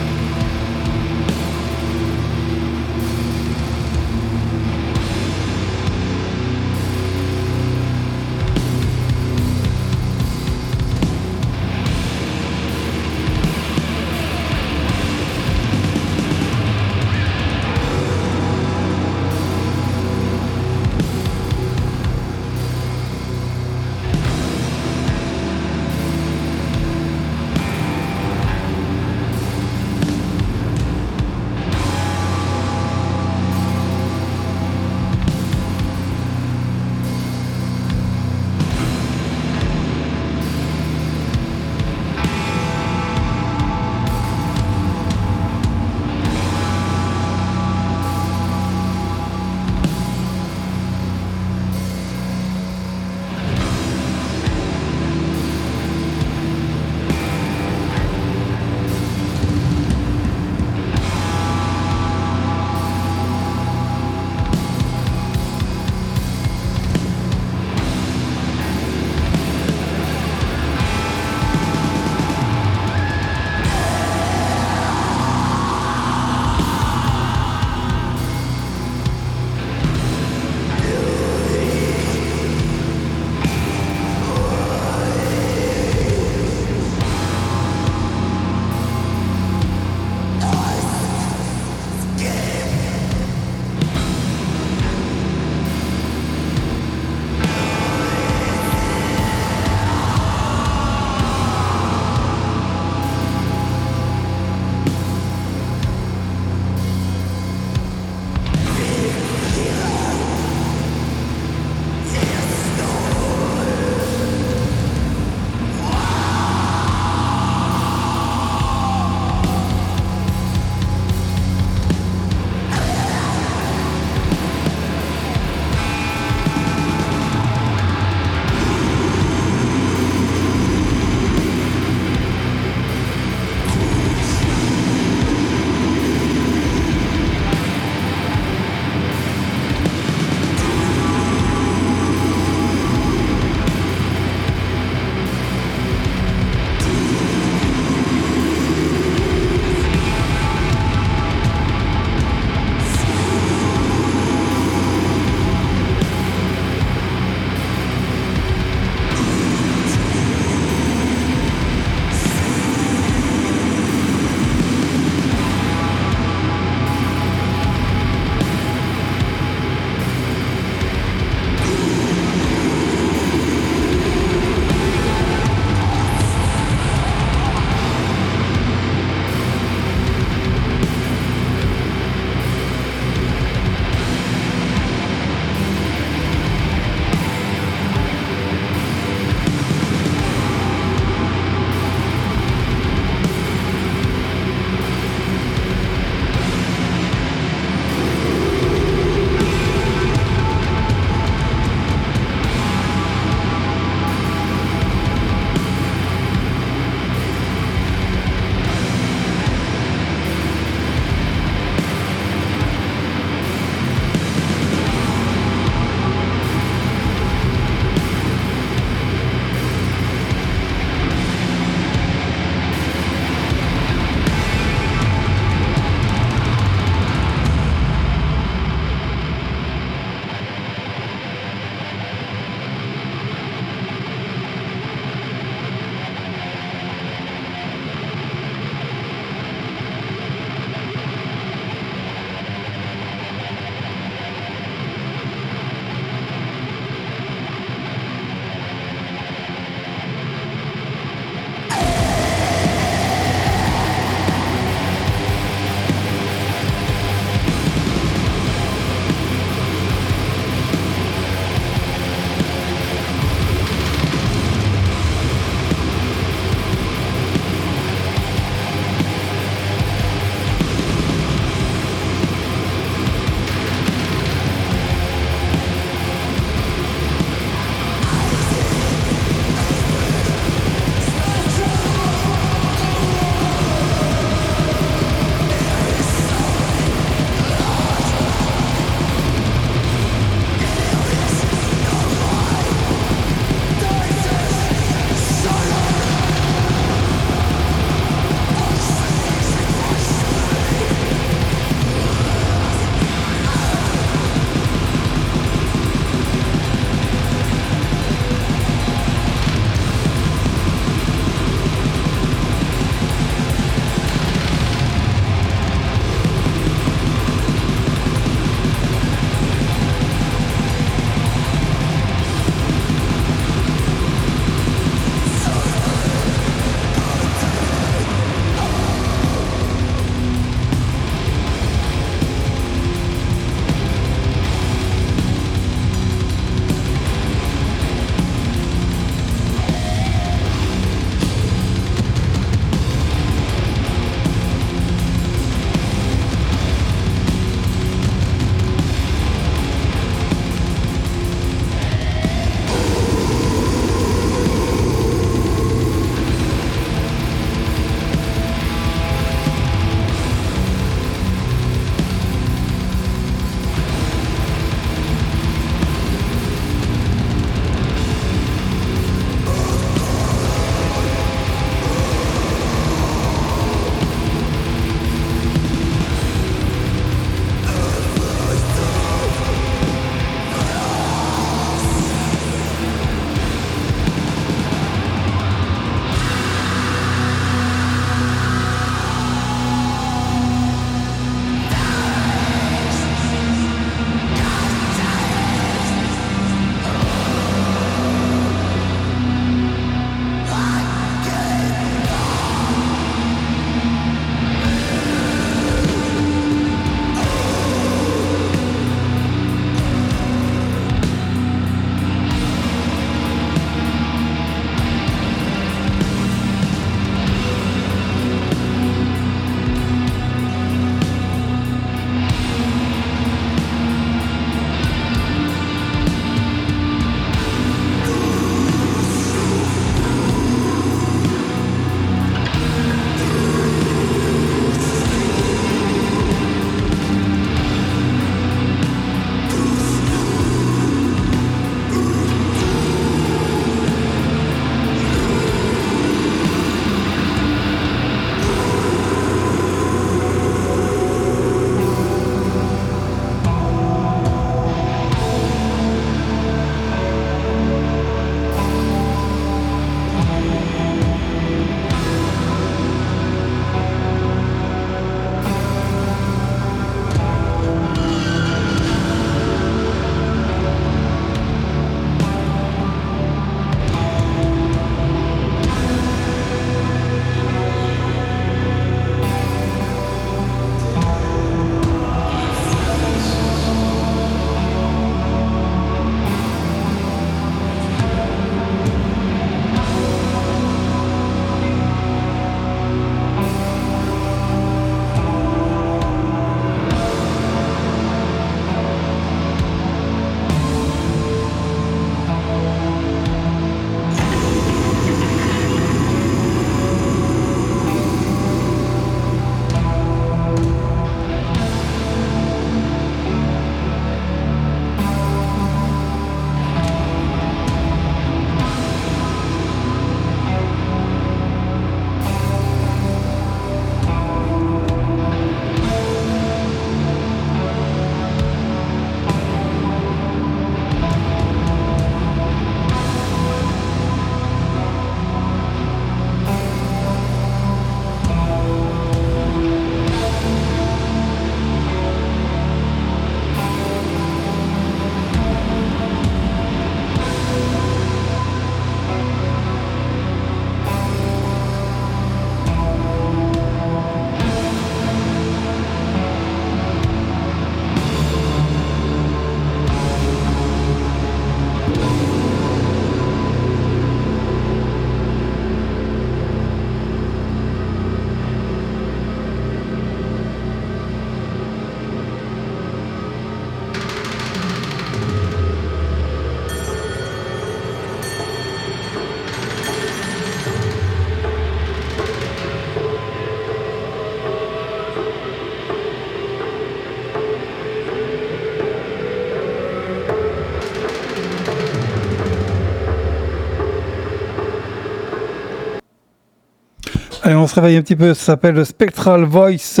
Se 597.68 597.78
un 597.80 598.02
petit 598.02 598.16
peu. 598.16 598.34
Ça 598.34 598.44
s'appelle 598.46 598.84
Spectral 598.84 599.44
Voice 599.44 600.00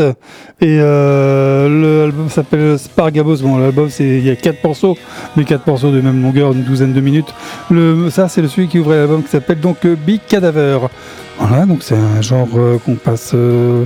et 0.60 0.78
euh, 0.80 2.04
l'album 2.06 2.28
s'appelle 2.28 2.78
Spargabos. 2.78 3.36
Bon, 3.36 3.58
l'album, 3.58 3.88
c'est 3.90 4.04
il 4.04 4.26
y 4.26 4.30
a 4.30 4.36
quatre 4.36 4.62
morceaux, 4.64 4.96
mais 5.36 5.44
quatre 5.44 5.66
morceaux 5.66 5.90
de 5.90 6.00
même 6.00 6.22
longueur, 6.22 6.52
une 6.52 6.64
douzaine 6.64 6.92
de 6.92 7.00
minutes. 7.00 7.32
Le, 7.70 8.10
ça, 8.10 8.28
c'est 8.28 8.46
celui 8.48 8.68
qui 8.68 8.78
ouvrait 8.78 8.96
l'album 8.96 9.22
qui 9.22 9.28
s'appelle 9.28 9.60
donc 9.60 9.84
euh, 9.84 9.94
Big 9.94 10.20
Cadaver. 10.26 10.78
Voilà, 11.38 11.66
donc 11.66 11.82
c'est 11.82 11.94
un 11.94 12.20
genre 12.20 12.48
euh, 12.56 12.78
qu'on 12.84 12.96
passe 12.96 13.32
euh, 13.34 13.84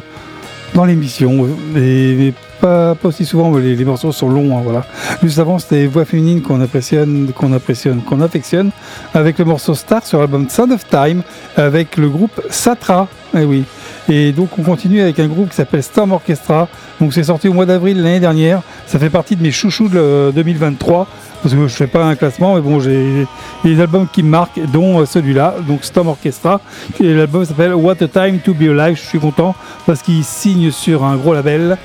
dans 0.74 0.84
l'émission, 0.86 1.46
et, 1.76 2.14
mais 2.16 2.32
pas, 2.62 2.96
aussi 3.02 3.24
souvent. 3.24 3.50
mais 3.50 3.74
Les, 3.74 3.84
morceaux 3.84 4.12
sont 4.12 4.28
longs, 4.28 4.56
hein, 4.56 4.60
voilà. 4.62 4.86
Juste 5.22 5.38
avant, 5.38 5.58
c'était 5.58 5.86
Voix 5.86 6.04
féminine 6.04 6.40
qu'on 6.40 6.60
apprécie, 6.60 6.96
qu'on 7.34 7.52
apprécie, 7.52 7.90
qu'on 8.06 8.20
affectionne, 8.20 8.70
avec 9.12 9.38
le 9.38 9.44
morceau 9.44 9.74
Star 9.74 10.06
sur 10.06 10.20
l'album 10.20 10.48
Sound 10.48 10.72
of 10.72 10.88
Time, 10.88 11.22
avec 11.56 11.96
le 11.96 12.08
groupe 12.08 12.40
Satra. 12.48 13.08
Eh 13.36 13.44
oui. 13.44 13.64
Et 14.08 14.32
donc 14.32 14.58
on 14.58 14.62
continue 14.62 15.00
avec 15.00 15.18
un 15.18 15.26
groupe 15.26 15.50
qui 15.50 15.56
s'appelle 15.56 15.82
Storm 15.82 16.12
Orchestra. 16.12 16.68
Donc 17.00 17.12
c'est 17.14 17.24
sorti 17.24 17.48
au 17.48 17.52
mois 17.52 17.66
d'avril 17.66 18.00
l'année 18.02 18.20
dernière. 18.20 18.62
Ça 18.86 18.98
fait 18.98 19.10
partie 19.10 19.36
de 19.36 19.42
mes 19.42 19.52
chouchous 19.52 19.88
de 19.88 19.98
euh, 19.98 20.32
2023. 20.32 21.06
Parce 21.42 21.54
que 21.54 21.66
je 21.66 21.74
fais 21.74 21.88
pas 21.88 22.04
un 22.04 22.14
classement, 22.14 22.54
mais 22.54 22.60
bon, 22.60 22.78
j'ai 22.78 23.26
des 23.64 23.80
albums 23.80 24.06
qui 24.12 24.22
me 24.22 24.28
marquent, 24.28 24.60
dont 24.72 25.00
euh, 25.00 25.06
celui-là, 25.06 25.56
donc 25.66 25.84
Storm 25.84 26.08
Orchestra. 26.08 26.60
Et 27.00 27.12
l'album 27.14 27.44
s'appelle 27.44 27.74
What 27.74 27.96
a 28.00 28.08
Time 28.08 28.38
to 28.38 28.54
Be 28.54 28.68
Alive. 28.68 28.96
Je 28.96 29.06
suis 29.08 29.18
content 29.18 29.54
parce 29.84 30.02
qu'ils 30.02 30.24
signent 30.24 30.70
sur 30.70 31.04
un 31.04 31.16
gros 31.16 31.34
label. 31.34 31.76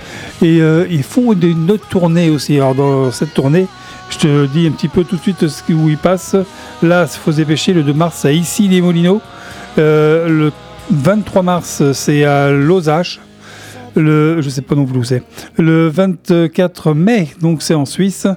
Et 0.44 0.62
euh, 0.62 0.86
ils 0.92 1.04
font 1.04 1.34
une, 1.34 1.44
une 1.44 1.72
autre 1.72 1.88
tournée 1.88 2.30
aussi. 2.30 2.58
Alors 2.58 2.76
dans 2.76 3.12
cette 3.12 3.34
tournée, 3.34 3.68
je 4.10 4.18
te 4.20 4.46
dis 4.46 4.68
un 4.68 4.72
petit 4.72 4.88
peu 4.88 5.04
tout 5.04 5.16
de 5.16 5.22
suite 5.22 5.48
ce 5.48 5.74
où 5.74 5.90
ils 5.90 5.98
passent. 5.98 6.36
Là, 6.82 7.08
il 7.12 7.18
faut 7.18 7.32
se 7.32 7.38
dépêcher, 7.38 7.74
le 7.74 7.84
2 7.84 7.94
mars 7.94 8.26
à 8.26 8.32
Issy 8.32 8.68
les 8.68 8.82
Molinos. 8.82 9.22
Euh, 9.78 10.28
le 10.28 10.52
23 10.92 11.42
mars, 11.42 11.92
c'est 11.94 12.24
à 12.24 12.52
Lausanne. 12.52 13.27
Le, 13.98 14.42
je 14.42 14.50
sais 14.50 14.62
pas 14.62 14.76
non 14.76 14.86
plus 14.86 15.00
où 15.00 15.04
c'est. 15.04 15.24
Le 15.58 15.88
24 15.88 16.94
mai, 16.94 17.30
donc 17.42 17.62
c'est 17.62 17.74
en 17.74 17.86
Suisse. 17.86 18.28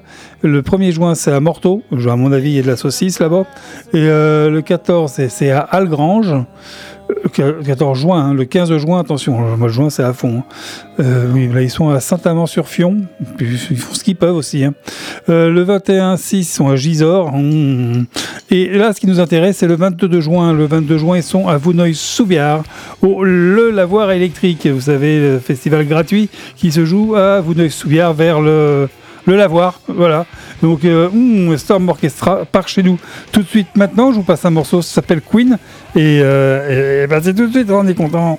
Le 0.42 0.62
1er 0.62 0.90
juin, 0.92 1.14
c'est 1.14 1.32
à 1.32 1.40
Morteau. 1.40 1.82
À 1.92 2.16
mon 2.16 2.32
avis, 2.32 2.50
il 2.50 2.56
y 2.56 2.58
a 2.58 2.62
de 2.62 2.66
la 2.66 2.76
saucisse 2.76 3.20
là-bas. 3.20 3.44
Et 3.92 3.98
euh, 3.98 4.48
le 4.50 4.62
14, 4.62 5.12
c'est- 5.28 5.50
à 5.50 5.60
Algrange. 5.60 6.34
Euh, 7.38 7.62
14 7.64 7.98
juin, 7.98 8.20
hein. 8.30 8.34
le 8.34 8.44
15 8.44 8.76
juin, 8.78 9.00
attention, 9.00 9.40
le 9.50 9.56
mois 9.56 9.68
de 9.68 9.72
juin 9.72 9.90
c'est 9.90 10.02
à 10.02 10.12
fond. 10.12 10.38
hein. 10.38 10.44
Euh, 11.00 11.52
là 11.54 11.62
ils 11.62 11.70
sont 11.70 11.88
à 11.88 12.00
Saint-Amand-sur-Fion, 12.00 12.98
ils 13.40 13.56
font 13.76 13.94
ce 13.94 14.04
qu'ils 14.04 14.16
peuvent 14.16 14.34
aussi. 14.36 14.64
hein. 14.64 14.74
Euh, 15.28 15.50
le 15.50 15.62
21, 15.62 16.16
6 16.16 16.38
ils 16.38 16.44
sont 16.44 16.68
à 16.68 16.76
Gisors. 16.76 17.32
Mmh. 17.32 18.06
Et 18.52 18.66
là, 18.76 18.92
ce 18.92 18.98
qui 19.00 19.06
nous 19.06 19.20
intéresse, 19.20 19.58
c'est 19.58 19.68
le 19.68 19.76
22 19.76 20.20
juin. 20.20 20.52
Le 20.52 20.66
22 20.66 20.98
juin, 20.98 21.16
ils 21.16 21.22
sont 21.22 21.46
à 21.46 21.56
Vouneuil-Souviard, 21.56 22.64
au 23.00 23.22
Le 23.22 23.70
Lavoir 23.70 24.10
électrique. 24.10 24.66
Vous 24.66 24.80
savez, 24.80 25.20
le 25.20 25.38
festival 25.38 25.86
gratuit 25.86 26.28
qui 26.56 26.72
se 26.72 26.84
joue 26.84 27.14
à 27.14 27.40
Vouneuil-Souviard 27.40 28.12
vers 28.12 28.40
le, 28.40 28.88
le 29.26 29.36
Lavoir. 29.36 29.80
Voilà. 29.88 30.26
Donc, 30.62 30.84
euh, 30.84 31.08
mmh, 31.10 31.56
Storm 31.56 31.88
Orchestra 31.88 32.44
part 32.44 32.68
chez 32.68 32.82
nous 32.82 32.98
tout 33.32 33.42
de 33.42 33.46
suite. 33.46 33.68
Maintenant, 33.74 34.12
je 34.12 34.16
vous 34.16 34.22
passe 34.22 34.44
un 34.44 34.50
morceau, 34.50 34.82
ça 34.82 34.94
s'appelle 34.96 35.20
Queen. 35.20 35.58
Et, 35.94 36.20
euh, 36.22 37.06
ben, 37.06 37.20
c'est 37.22 37.34
tout 37.34 37.46
de 37.46 37.52
suite, 37.52 37.70
on 37.70 37.86
est 37.86 37.94
content. 37.94 38.38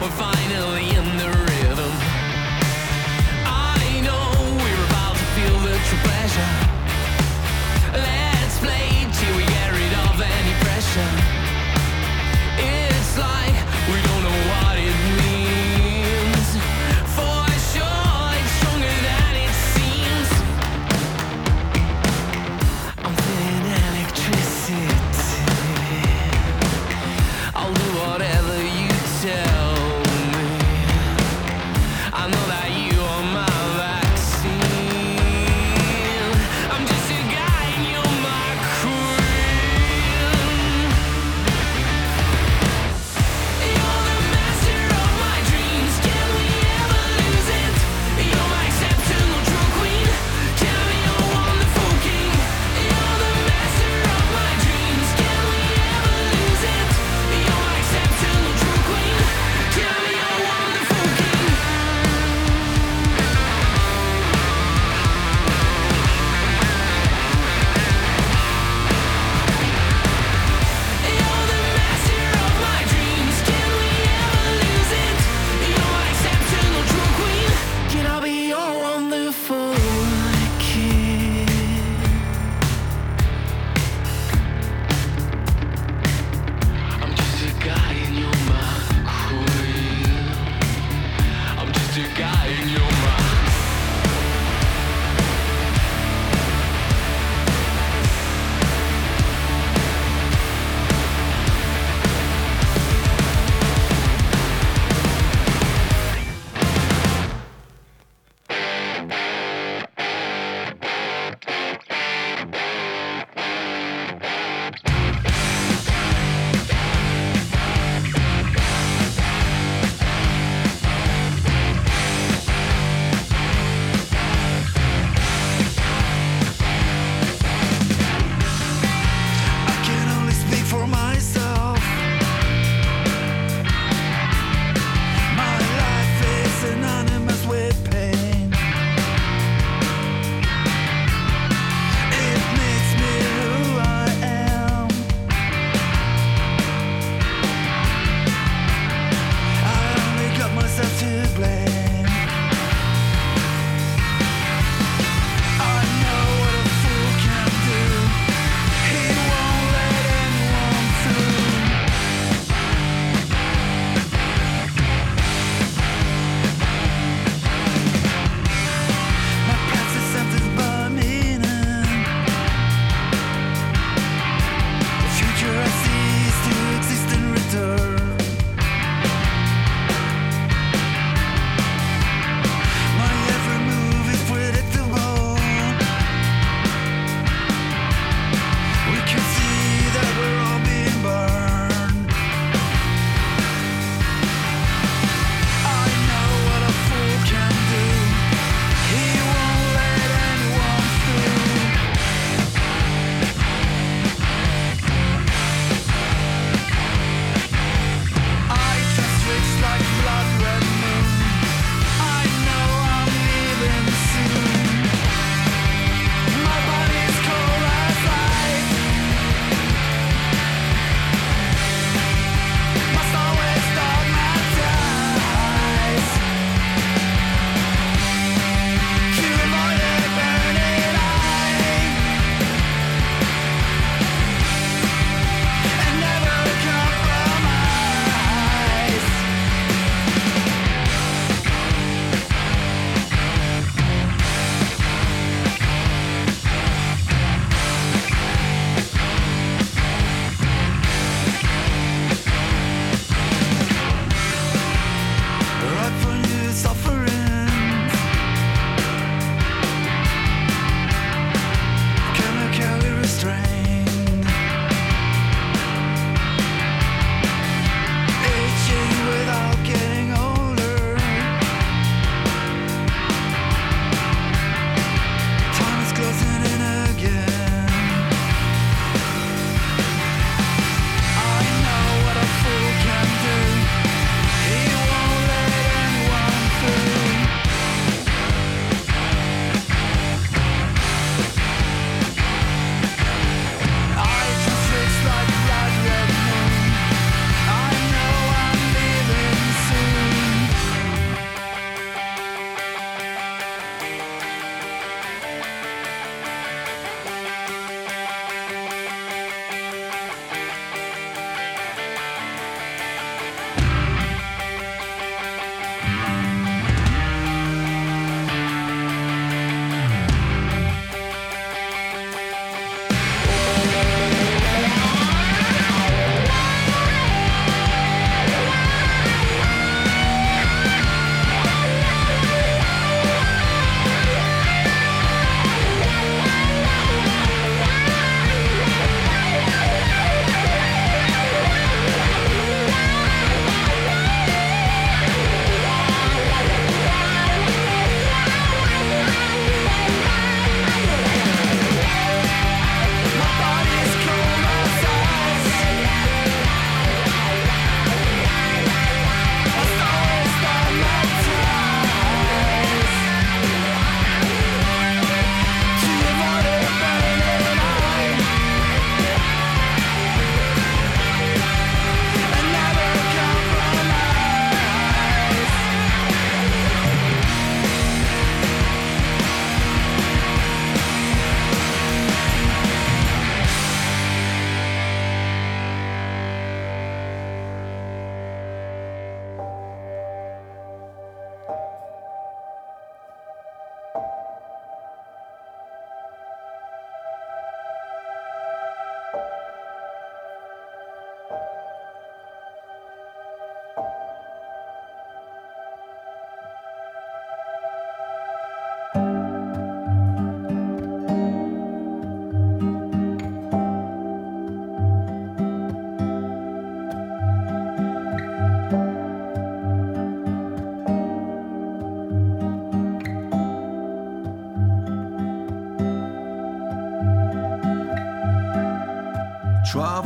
We're 0.00 0.08
finally 0.08 0.99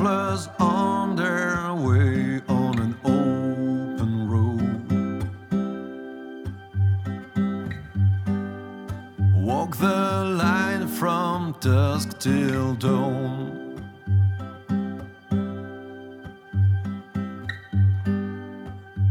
Travelers 0.04 0.50
on 0.58 1.16
their 1.16 1.72
way 1.72 2.42
on 2.46 2.78
an 2.78 2.94
open 3.04 4.28
road. 4.28 5.30
Walk 9.34 9.78
the 9.78 10.24
line 10.36 10.88
from 10.88 11.56
dusk 11.60 12.18
till 12.18 12.74
dawn. 12.74 13.80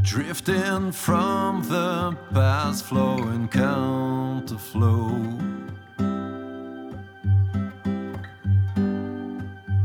Drifting 0.03 0.91
from 0.91 1.63
the 1.69 2.15
past, 2.31 2.85
flowing 2.85 3.47
counter 3.47 4.59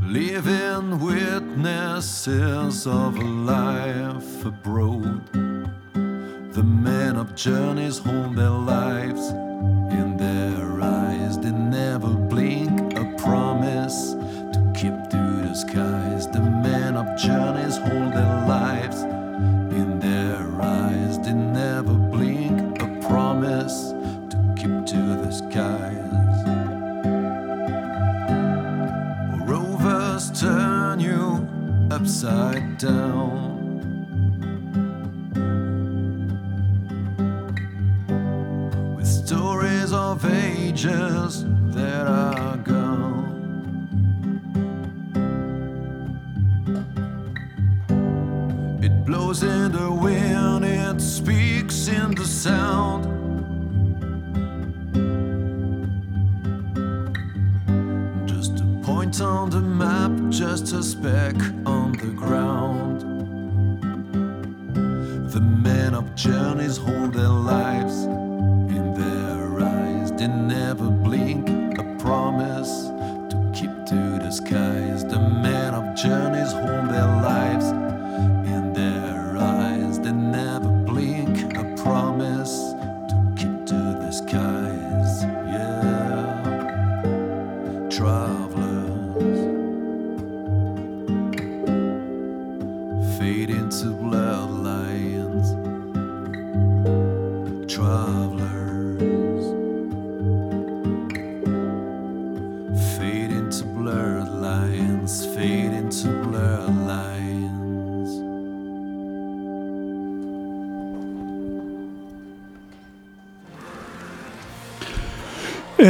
Living 0.08 1.00
witnesses 1.00 2.86
of 2.86 3.18
a 3.18 3.24
life 3.24 4.42
abroad. 4.46 5.22
The 6.54 6.62
men 6.62 7.16
of 7.16 7.34
journeys 7.34 7.98
hold 7.98 8.34
their 8.34 8.48
lives 8.48 9.34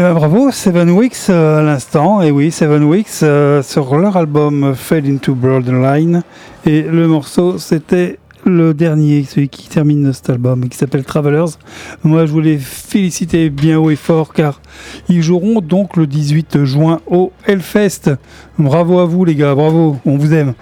Ben 0.08 0.14
bravo, 0.14 0.50
Seven 0.50 0.88
Weeks 0.92 1.28
euh, 1.28 1.58
à 1.58 1.62
l'instant. 1.62 2.22
Et 2.22 2.30
oui, 2.30 2.50
Seven 2.50 2.82
Weeks 2.84 3.22
euh, 3.22 3.62
sur 3.62 3.94
leur 3.98 4.16
album 4.16 4.74
Fade 4.74 5.04
into 5.04 5.34
Borderline. 5.34 6.22
Et 6.64 6.80
le 6.80 7.06
morceau, 7.06 7.58
c'était 7.58 8.18
le 8.46 8.72
dernier, 8.72 9.24
celui 9.24 9.50
qui 9.50 9.68
termine 9.68 10.10
cet 10.14 10.30
album, 10.30 10.66
qui 10.70 10.78
s'appelle 10.78 11.04
Travelers. 11.04 11.58
Moi, 12.04 12.24
je 12.24 12.32
voulais 12.32 12.56
féliciter 12.56 13.50
bien 13.50 13.78
haut 13.78 13.90
et 13.90 13.96
fort 13.96 14.32
car 14.32 14.62
ils 15.10 15.20
joueront 15.20 15.60
donc 15.60 15.98
le 15.98 16.06
18 16.06 16.64
juin 16.64 17.02
au 17.06 17.30
Hellfest. 17.46 18.12
Bravo 18.58 19.00
à 19.00 19.04
vous, 19.04 19.26
les 19.26 19.34
gars, 19.34 19.54
bravo, 19.54 19.98
on 20.06 20.16
vous 20.16 20.32
aime. 20.32 20.54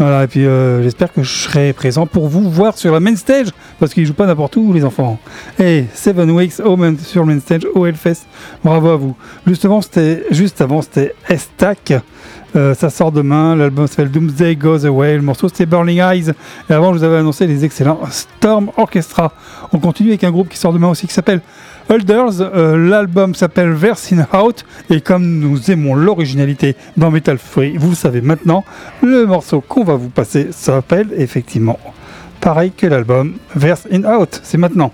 Voilà, 0.00 0.24
et 0.24 0.28
puis 0.28 0.46
euh, 0.46 0.82
j'espère 0.82 1.12
que 1.12 1.22
je 1.22 1.28
serai 1.30 1.74
présent 1.74 2.06
pour 2.06 2.26
vous 2.26 2.50
voir 2.50 2.78
sur 2.78 2.90
la 2.90 3.00
main 3.00 3.14
stage, 3.16 3.48
parce 3.78 3.92
qu'ils 3.92 4.06
jouent 4.06 4.14
pas 4.14 4.24
n'importe 4.24 4.56
où, 4.56 4.72
les 4.72 4.82
enfants. 4.82 5.18
Et 5.58 5.84
Seven 5.92 6.30
Weeks 6.30 6.58
main- 6.58 6.96
sur 6.96 7.22
le 7.26 7.34
main 7.34 7.38
stage 7.40 7.66
au 7.74 7.84
Hellfest. 7.84 8.22
Bravo 8.64 8.88
à 8.88 8.96
vous. 8.96 9.14
Justement, 9.46 9.82
c'était 9.82 10.24
juste 10.30 10.62
avant, 10.62 10.80
c'était 10.80 11.14
S-Tac. 11.28 11.92
Euh, 12.56 12.74
ça 12.74 12.88
sort 12.88 13.12
demain, 13.12 13.54
l'album 13.54 13.86
s'appelle 13.86 14.10
Doomsday 14.10 14.56
Goes 14.56 14.86
Away, 14.86 15.16
le 15.16 15.22
morceau 15.22 15.48
c'était 15.48 15.66
Burning 15.66 16.00
Eyes, 16.00 16.30
et 16.68 16.72
avant 16.72 16.92
je 16.94 16.98
vous 16.98 17.04
avais 17.04 17.18
annoncé 17.18 17.46
les 17.46 17.64
excellents 17.64 18.00
Storm 18.10 18.70
Orchestra. 18.78 19.32
On 19.72 19.78
continue 19.78 20.08
avec 20.08 20.24
un 20.24 20.32
groupe 20.32 20.48
qui 20.48 20.56
sort 20.56 20.72
demain 20.72 20.88
aussi 20.88 21.06
qui 21.06 21.12
s'appelle 21.12 21.42
Elders, 21.90 22.40
Euh, 22.40 22.76
l'album 22.76 23.34
s'appelle 23.34 23.72
Verse 23.72 24.12
in 24.12 24.24
Out, 24.38 24.64
et 24.90 25.00
comme 25.00 25.40
nous 25.40 25.70
aimons 25.72 25.94
l'originalité 25.94 26.76
dans 26.96 27.10
Metal 27.10 27.36
Free, 27.36 27.76
vous 27.76 27.90
le 27.90 27.96
savez 27.96 28.20
maintenant, 28.20 28.64
le 29.02 29.26
morceau 29.26 29.60
qu'on 29.60 29.82
va 29.82 29.96
vous 29.96 30.08
passer 30.08 30.48
s'appelle 30.52 31.08
effectivement 31.16 31.78
pareil 32.40 32.70
que 32.70 32.86
l'album 32.86 33.34
Verse 33.54 33.86
in 33.92 34.04
Out, 34.04 34.40
c'est 34.42 34.56
maintenant. 34.58 34.92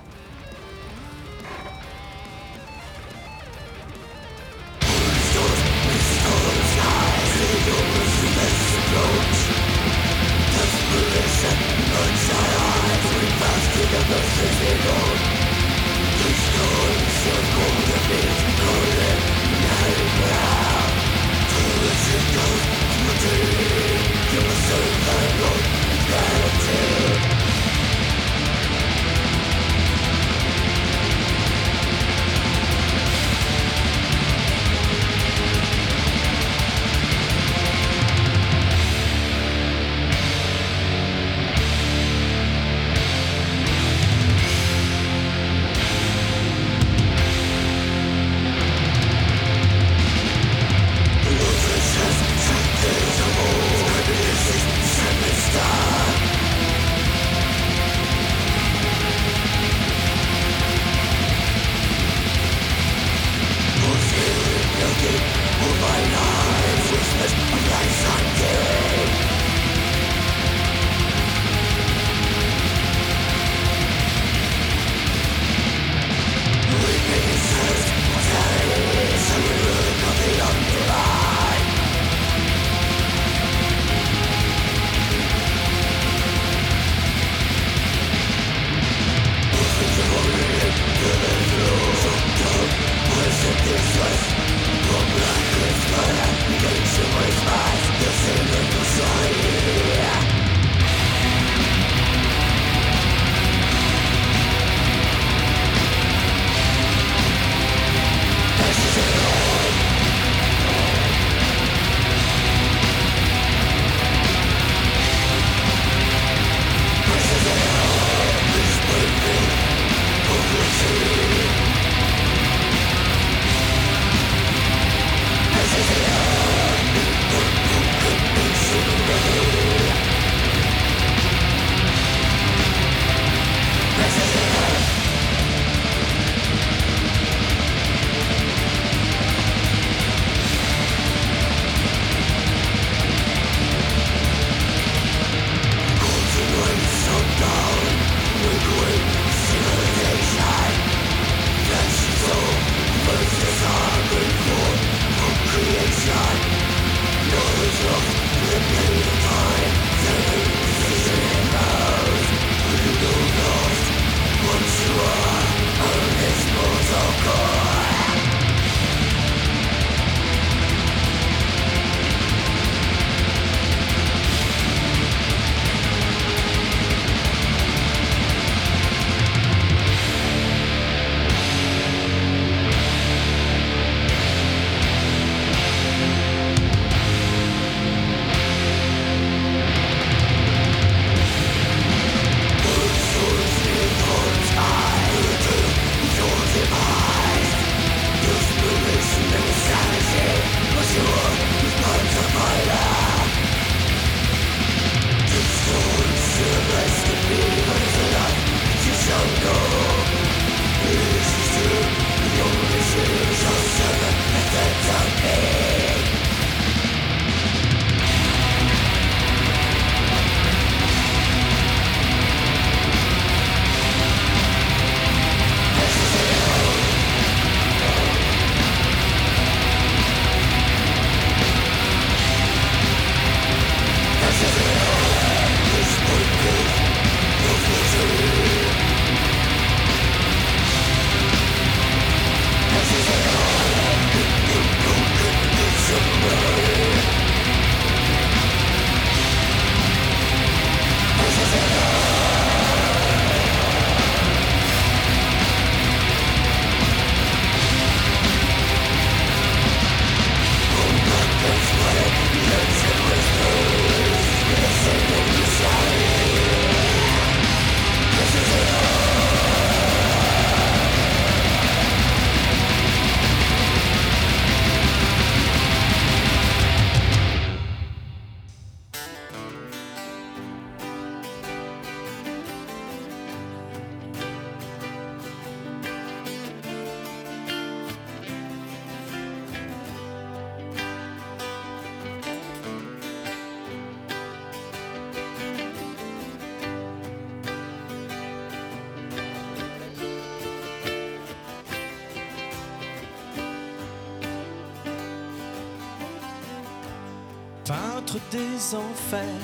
Enfers, 308.75 309.43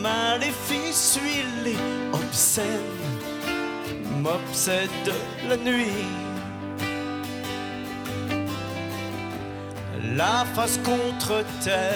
maléfice 0.00 1.18
huilé, 1.22 1.76
obscène, 2.12 2.64
m'obsède 4.22 4.90
la 5.48 5.56
nuit. 5.56 6.06
La 10.16 10.44
face 10.54 10.78
contre 10.84 11.44
terre, 11.62 11.94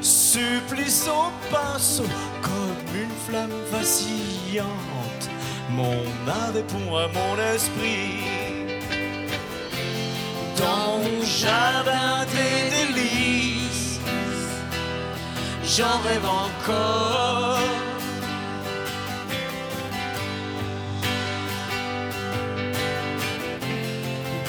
supplice 0.00 1.08
au 1.08 1.30
pinceau, 1.52 2.06
comme 2.42 2.94
une 2.94 3.16
flamme 3.26 3.58
vacillante. 3.72 5.24
Mon 5.70 6.02
âme 6.28 6.54
répond 6.54 6.96
à 6.96 7.08
mon 7.08 7.36
esprit. 7.54 8.24
Dans 10.56 10.98
mon 10.98 11.22
jardin 11.24 12.26
des 12.32 12.94
délices, 12.94 13.59
j'en 15.76 15.98
rêve 16.00 16.26
encore. 16.26 17.58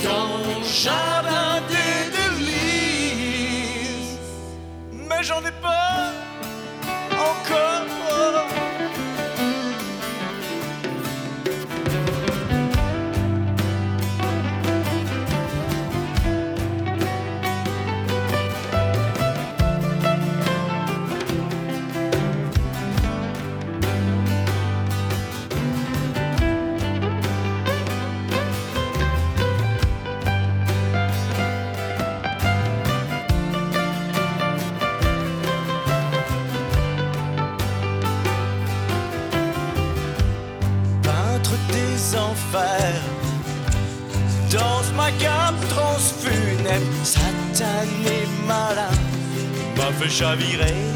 Dans 0.04 0.28
mon 0.44 0.64
jardin 0.64 1.62
des 1.70 2.10
délices, 2.18 4.18
mais 4.92 5.24
j'en 5.24 5.42
ai 5.46 5.52
pas 5.62 5.81
Fait 50.02 50.10
chavirer 50.10 50.91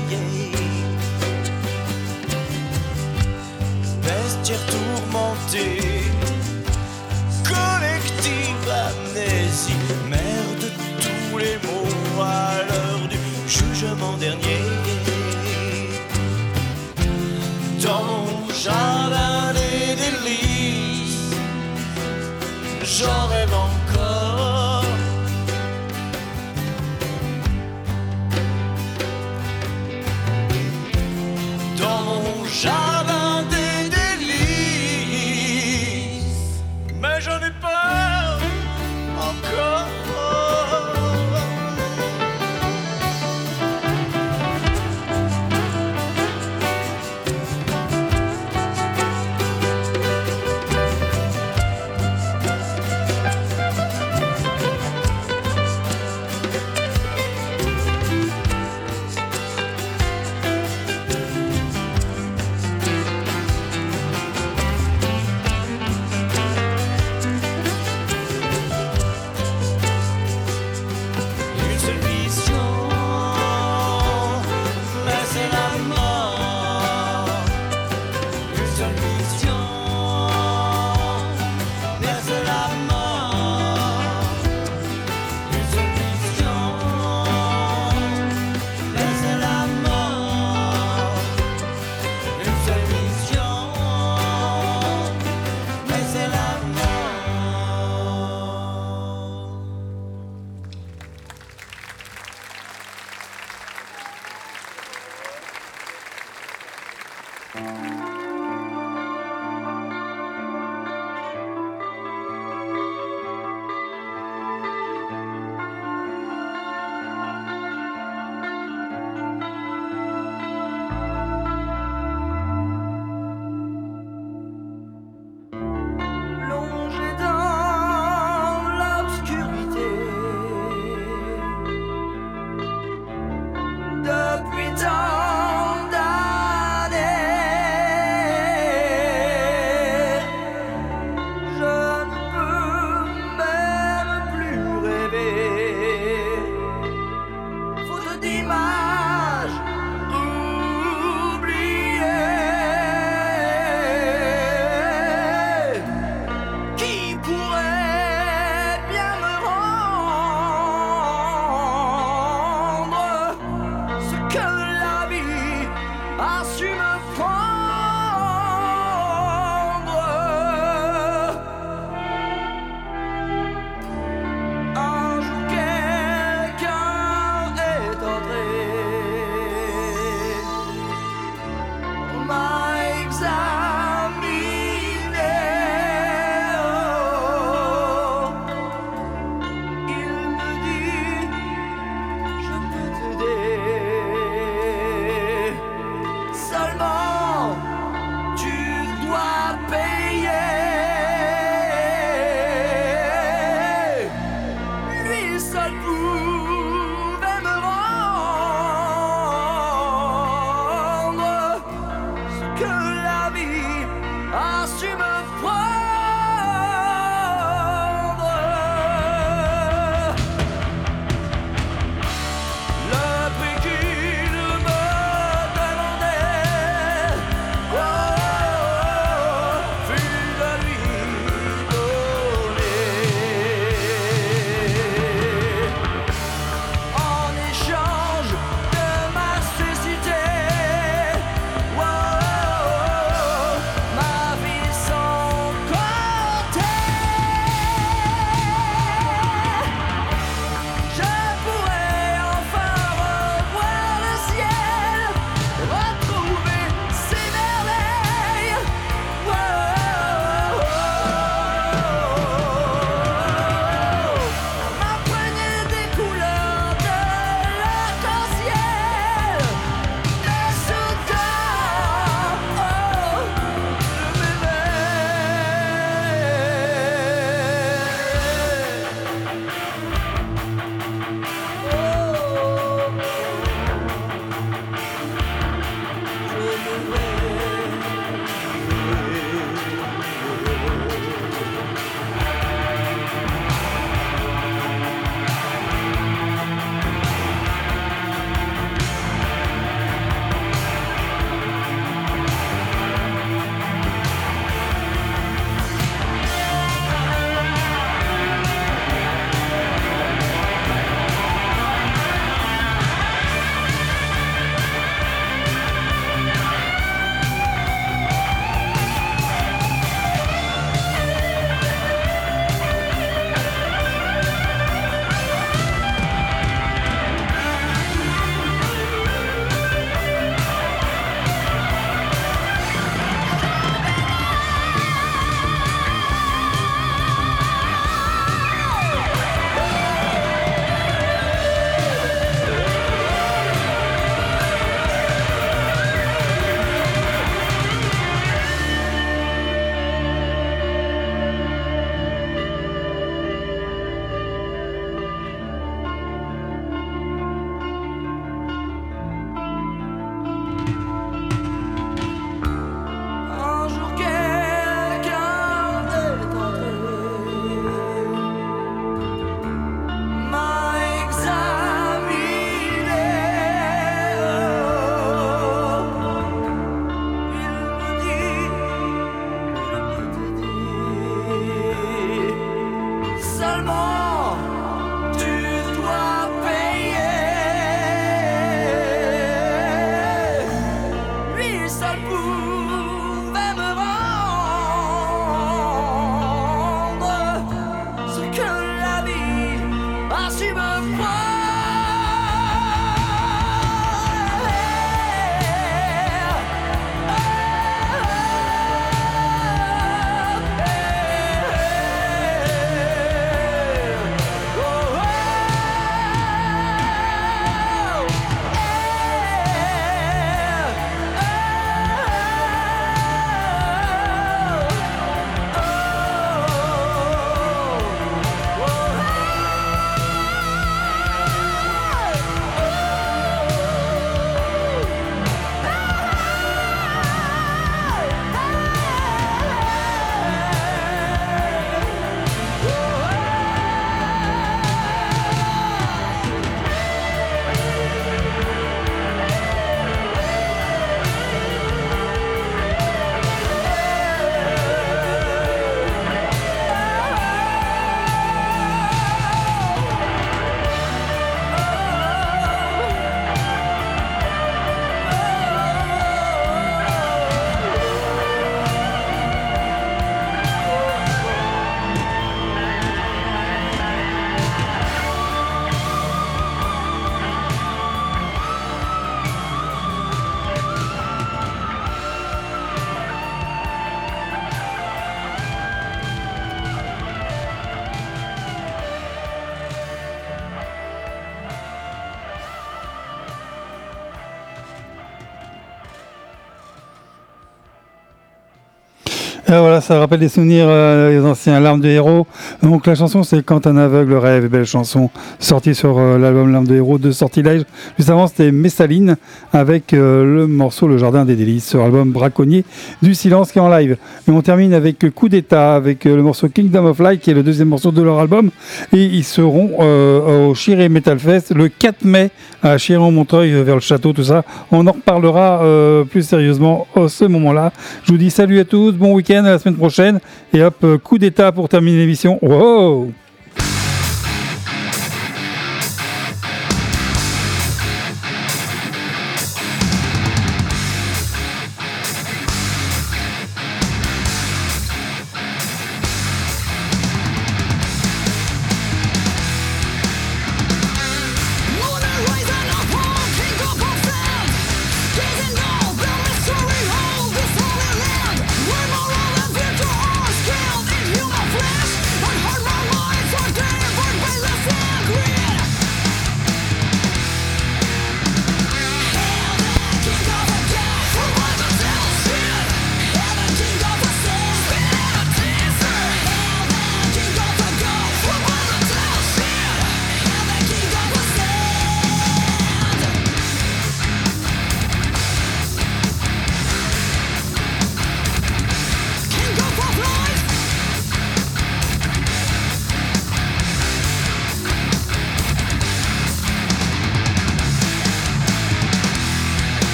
Et 499.48 499.52
voilà, 499.52 499.80
ça 499.80 500.00
rappelle 500.00 500.22
des 500.22 500.30
souvenirs, 500.30 500.66
euh, 500.68 501.12
les 501.12 501.24
anciens 501.24 501.60
Larmes 501.60 501.80
de 501.80 501.88
héros. 501.88 502.26
Donc 502.64 502.88
la 502.88 502.96
chanson, 502.96 503.22
c'est 503.22 503.46
Quand 503.46 503.68
un 503.68 503.78
aveugle 503.78 504.16
rêve, 504.16 504.48
belle 504.48 504.66
chanson, 504.66 505.12
sortie 505.38 505.76
sur 505.76 506.00
euh, 506.00 506.18
l'album 506.18 506.52
Larmes 506.52 506.66
de 506.66 506.74
héros 506.74 506.98
de 506.98 507.12
Sortilège. 507.12 507.62
Juste 508.00 508.10
avant, 508.10 508.26
c'était 508.26 508.52
Messaline 508.52 509.18
avec 509.54 509.94
euh, 509.94 510.24
le 510.26 510.48
morceau 510.48 510.88
Le 510.88 510.98
Jardin 510.98 511.26
des 511.26 511.36
Délices 511.36 511.70
sur 511.70 511.82
l'album 511.82 512.12
Braconnier 512.12 512.66
du 513.04 513.14
Silence 513.14 513.52
qui 513.52 513.60
est 513.60 513.62
en 513.62 513.70
live. 513.70 513.98
Et 514.28 514.32
on 514.32 514.42
termine 514.42 514.74
avec 514.74 515.14
Coup 515.14 515.30
d'État, 515.30 515.76
avec 515.76 516.08
euh, 516.08 516.16
le 516.16 516.24
morceau 516.24 516.50
Kingdom 516.50 516.88
of 516.88 516.98
Light 516.98 517.22
qui 517.22 517.30
est 517.30 517.36
le 517.36 517.44
deuxième 517.44 517.68
morceau 517.68 517.92
de 517.92 518.02
leur 518.02 518.18
album. 518.18 518.50
Et 518.94 519.04
ils 519.04 519.24
seront 519.24 519.74
au 519.80 520.56
Chiré 520.56 520.90
Metal 520.90 521.20
Fest 521.20 521.54
le 521.54 521.68
4 521.68 522.04
mai 522.04 522.32
à 522.64 522.78
Chiron-Montreuil 522.78 523.52
vers 523.62 523.76
le 523.76 523.82
château, 523.82 524.12
tout 524.12 524.24
ça. 524.24 524.44
On 524.72 524.88
en 524.88 524.92
reparlera 524.92 525.62
plus 526.10 526.24
sérieusement 526.24 526.88
à 526.96 527.08
ce 527.08 527.26
moment-là. 527.26 527.72
Je 528.04 528.12
vous 528.12 528.18
dis 528.18 528.32
salut 528.32 528.60
à 528.60 528.66
tous, 528.66 528.94
bon 528.94 529.14
week-end, 529.14 529.35
à 529.44 529.50
la 529.50 529.60
semaine 529.60 529.76
prochaine. 529.76 530.20
Et 530.54 530.64
hop, 530.64 530.76
euh, 530.84 530.98
coup 530.98 531.18
d'état 531.18 531.52
pour 531.52 531.68
terminer 531.68 531.98
l'émission. 531.98 532.40
Wow 532.42 533.12